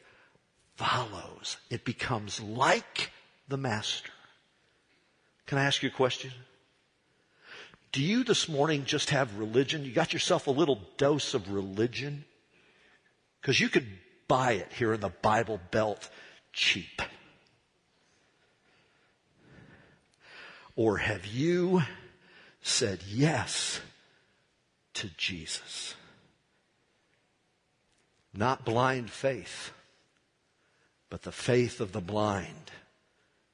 follows. 0.75 1.57
It 1.69 1.85
becomes 1.85 2.41
like 2.41 3.11
the 3.47 3.57
master. 3.57 4.11
Can 5.49 5.57
I 5.57 5.63
ask 5.63 5.81
you 5.81 5.89
a 5.89 5.91
question? 5.91 6.29
Do 7.91 8.03
you 8.03 8.23
this 8.23 8.47
morning 8.47 8.85
just 8.85 9.09
have 9.09 9.39
religion? 9.39 9.83
You 9.83 9.91
got 9.91 10.13
yourself 10.13 10.45
a 10.45 10.51
little 10.51 10.79
dose 10.97 11.33
of 11.33 11.51
religion? 11.51 12.23
Because 13.41 13.59
you 13.59 13.67
could 13.67 13.87
buy 14.27 14.51
it 14.51 14.71
here 14.73 14.93
in 14.93 14.99
the 14.99 15.09
Bible 15.09 15.59
Belt 15.71 16.07
cheap. 16.53 17.01
Or 20.75 20.97
have 20.97 21.25
you 21.25 21.81
said 22.61 22.99
yes 23.07 23.79
to 24.93 25.09
Jesus? 25.17 25.95
Not 28.35 28.65
blind 28.65 29.09
faith, 29.09 29.71
but 31.09 31.23
the 31.23 31.31
faith 31.31 31.81
of 31.81 31.91
the 31.91 32.01
blind 32.01 32.69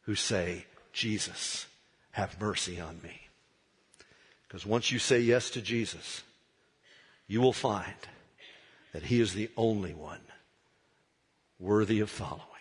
who 0.02 0.16
say, 0.16 0.66
Jesus, 0.92 1.68
have 2.16 2.40
mercy 2.40 2.80
on 2.80 2.98
me. 3.04 3.28
Because 4.48 4.66
once 4.66 4.90
you 4.90 5.00
say 5.00 5.20
yes 5.20 5.50
to 5.50 5.62
Jesus, 5.62 6.24
you 7.28 7.42
will 7.42 7.52
find 7.52 7.94
that 8.94 9.04
he 9.04 9.20
is 9.20 9.34
the 9.34 9.50
only 9.58 9.94
one 9.94 10.22
worthy 11.60 12.00
of 12.00 12.10
following. 12.10 12.55